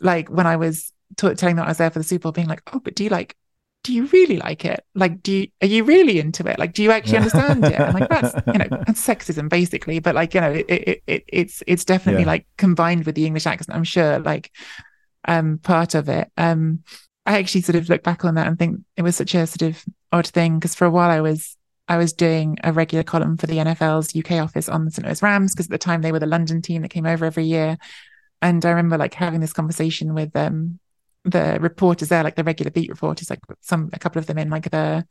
[0.00, 2.48] like when i was t- telling them I was there for the super bowl being
[2.48, 3.36] like oh but do you like
[3.84, 4.84] do you really like it?
[4.96, 6.58] Like do you are you really into it?
[6.58, 7.84] Like do you actually understand it?
[7.86, 11.24] And like that's you know that's sexism basically but like you know it, it, it
[11.28, 12.30] it's it's definitely Yeah.
[12.32, 14.50] like combined with the english accent i'm sure like
[15.28, 16.30] um part of it.
[16.36, 16.82] Um
[17.26, 19.62] i actually sort of look back on that and think it was such a sort
[19.62, 21.56] of odd thing because for a while i was
[21.88, 25.06] I was doing a regular column for the NFL's UK office on the St.
[25.06, 27.44] Louis Rams because at the time they were the London team that came over every
[27.44, 27.78] year.
[28.42, 30.78] And I remember like having this conversation with um
[31.24, 34.50] the reporters there, like the regular beat reporters, like some a couple of them in
[34.50, 35.06] like the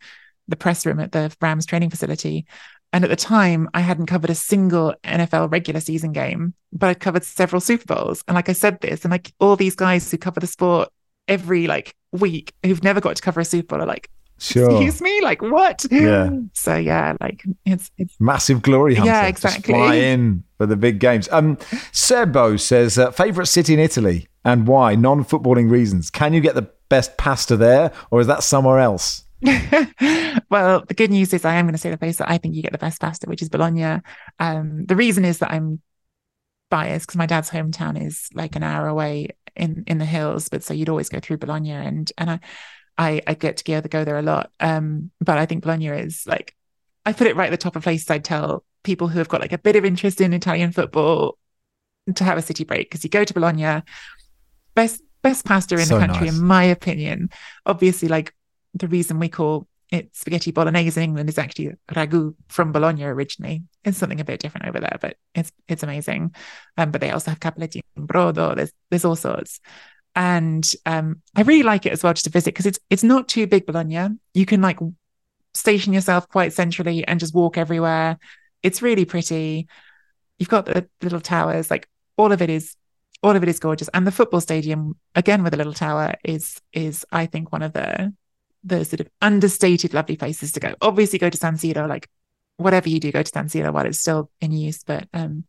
[0.48, 2.46] the press room at the Rams training facility.
[2.94, 7.00] And at the time, I hadn't covered a single NFL regular season game, but I'd
[7.00, 8.24] covered several Super Bowls.
[8.28, 10.90] And like I said this, and like all these guys who cover the sport
[11.28, 15.02] every like week who've never got to cover a Super Bowl are like, Sure, excuse
[15.02, 15.86] me, like what?
[15.90, 16.30] Yeah.
[16.54, 18.96] So yeah, like it's it's massive glory.
[18.96, 19.74] Yeah, Just exactly.
[19.74, 21.30] fly in for the big games.
[21.32, 21.58] Um,
[21.94, 24.96] Sebo says uh, favorite city in Italy and why?
[24.96, 26.10] Non-footballing reasons.
[26.10, 29.26] Can you get the best pasta there, or is that somewhere else?
[30.50, 32.56] well, the good news is I am going to say the place that I think
[32.56, 34.02] you get the best pasta, which is Bologna.
[34.40, 35.82] Um, the reason is that I'm
[36.70, 40.64] biased because my dad's hometown is like an hour away in in the hills, but
[40.64, 42.40] so you'd always go through Bologna, and and I
[42.98, 44.52] I, I get to go, go there a lot.
[44.60, 46.56] Um, but I think Bologna is like
[47.06, 49.42] I put it right at the top of places I'd tell people who have got
[49.42, 51.38] like a bit of interest in Italian football
[52.16, 53.82] to have a city break because you go to Bologna,
[54.76, 56.38] best best pasta in So the country, nice.
[56.38, 57.30] in my opinion.
[57.66, 58.34] Obviously, like
[58.74, 63.64] the reason we call it spaghetti bolognese in England is actually ragu from Bologna originally.
[63.84, 66.34] It's something a bit different over there, but it's it's amazing.
[66.78, 68.56] Um, but they also have cappelletti in brodo.
[68.56, 69.60] There's there's all sorts.
[70.16, 73.28] And um, I really like it as well just to visit because it's it's not
[73.28, 74.10] too big Bologna.
[74.34, 74.80] You can like
[75.54, 78.18] station yourself quite centrally and just walk everywhere.
[78.64, 79.68] It's really pretty.
[80.40, 82.76] You've got the little towers, like all of it is
[83.24, 83.90] all of it is gorgeous.
[83.94, 87.74] And the football stadium, again with a little tower, is is I think one of
[87.74, 88.14] the
[88.66, 90.76] the sort of understated lovely places to go.
[90.82, 92.10] Obviously go to San Siro, like
[92.58, 94.84] whatever you do, go to San Siro while it's still in use.
[94.84, 95.46] But um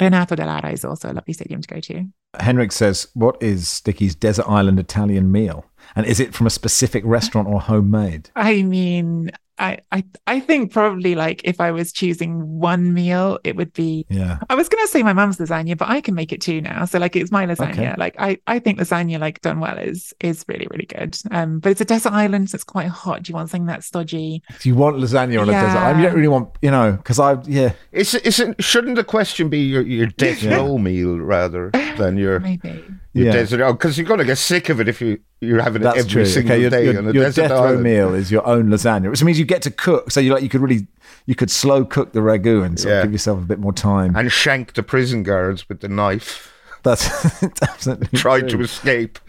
[0.00, 2.06] Renato Dall'Ara is also a lovely stadium to go to.
[2.40, 5.66] Henrik says, "What is Nicky's desert island Italian meal?
[5.94, 10.72] And is it from a specific restaurant or homemade?" I mean, I, I I think
[10.72, 14.86] probably like if I was choosing one meal, it would be Yeah, I was gonna
[14.88, 16.84] say my mum's lasagna, but I can make it too now.
[16.86, 17.70] So like it's my lasagna.
[17.72, 17.94] Okay.
[17.96, 21.16] Like I, I think lasagna like done well is is really, really good.
[21.30, 23.22] Um but it's a desert island, so it's quite hot.
[23.22, 24.42] Do you want something that's stodgy?
[24.48, 27.18] if you want lasagna on a desert, island, you don't really want, you know, because
[27.20, 30.76] I yeah, Is, isn't, shouldn't the question be your, your death Yeah.
[30.78, 32.84] meal rather than your, Maybe.
[33.14, 33.32] Your Yeah.
[33.32, 33.72] desert?
[33.72, 36.26] Because you're going to get sick of it if you, you're having it every true.
[36.26, 37.82] single Okay, your, day your, on a your desert death row island.
[37.82, 40.10] meal is your own lasagna, which means you get to cook.
[40.10, 40.86] So you like you could really
[41.26, 44.14] you could slow cook the ragu and sort of give yourself a bit more time.
[44.16, 46.52] And shank the prison guards with the knife.
[46.82, 49.18] That's it's absolutely Tried to escape.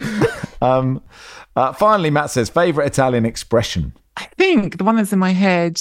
[0.62, 1.02] Um,
[1.54, 3.92] uh, finally, Matt says favorite Italian expression.
[4.16, 5.78] I think the one that's in my head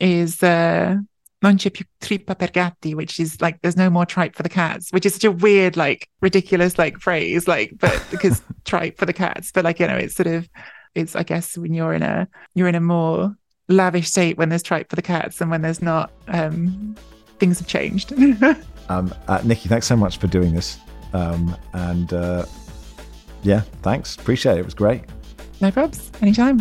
[0.00, 0.96] is uh
[1.42, 4.48] non c'è più trippa per gatti, which is like there's no more tripe for the
[4.48, 9.06] cats, which is such a weird, like ridiculous like phrase, like but because tripe for
[9.06, 9.50] the cats.
[9.52, 10.48] But like, you know, it's sort of
[10.94, 13.34] it's I guess when you're in a you're in a more
[13.68, 16.94] lavish state when there's tripe for the cats and when there's not, um
[17.38, 18.12] things have changed.
[18.88, 20.78] Um, uh, Nicky, thanks so much for doing this.
[21.12, 22.44] Um, and uh,
[23.42, 24.14] yeah, thanks.
[24.14, 24.60] Appreciate it.
[24.60, 25.02] It was great.
[25.60, 26.10] no probs.
[26.22, 26.60] Anytime.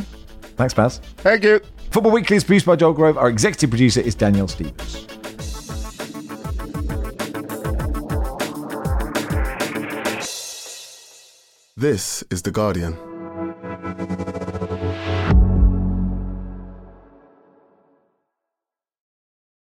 [0.58, 0.98] Thanks, Baz.
[1.18, 1.62] Thank you.
[1.92, 3.18] Football Weekly is produced by Joel Grove.
[3.18, 5.08] Our executive producer is Daniel Stevens.
[11.78, 13.05] This is The Guardian.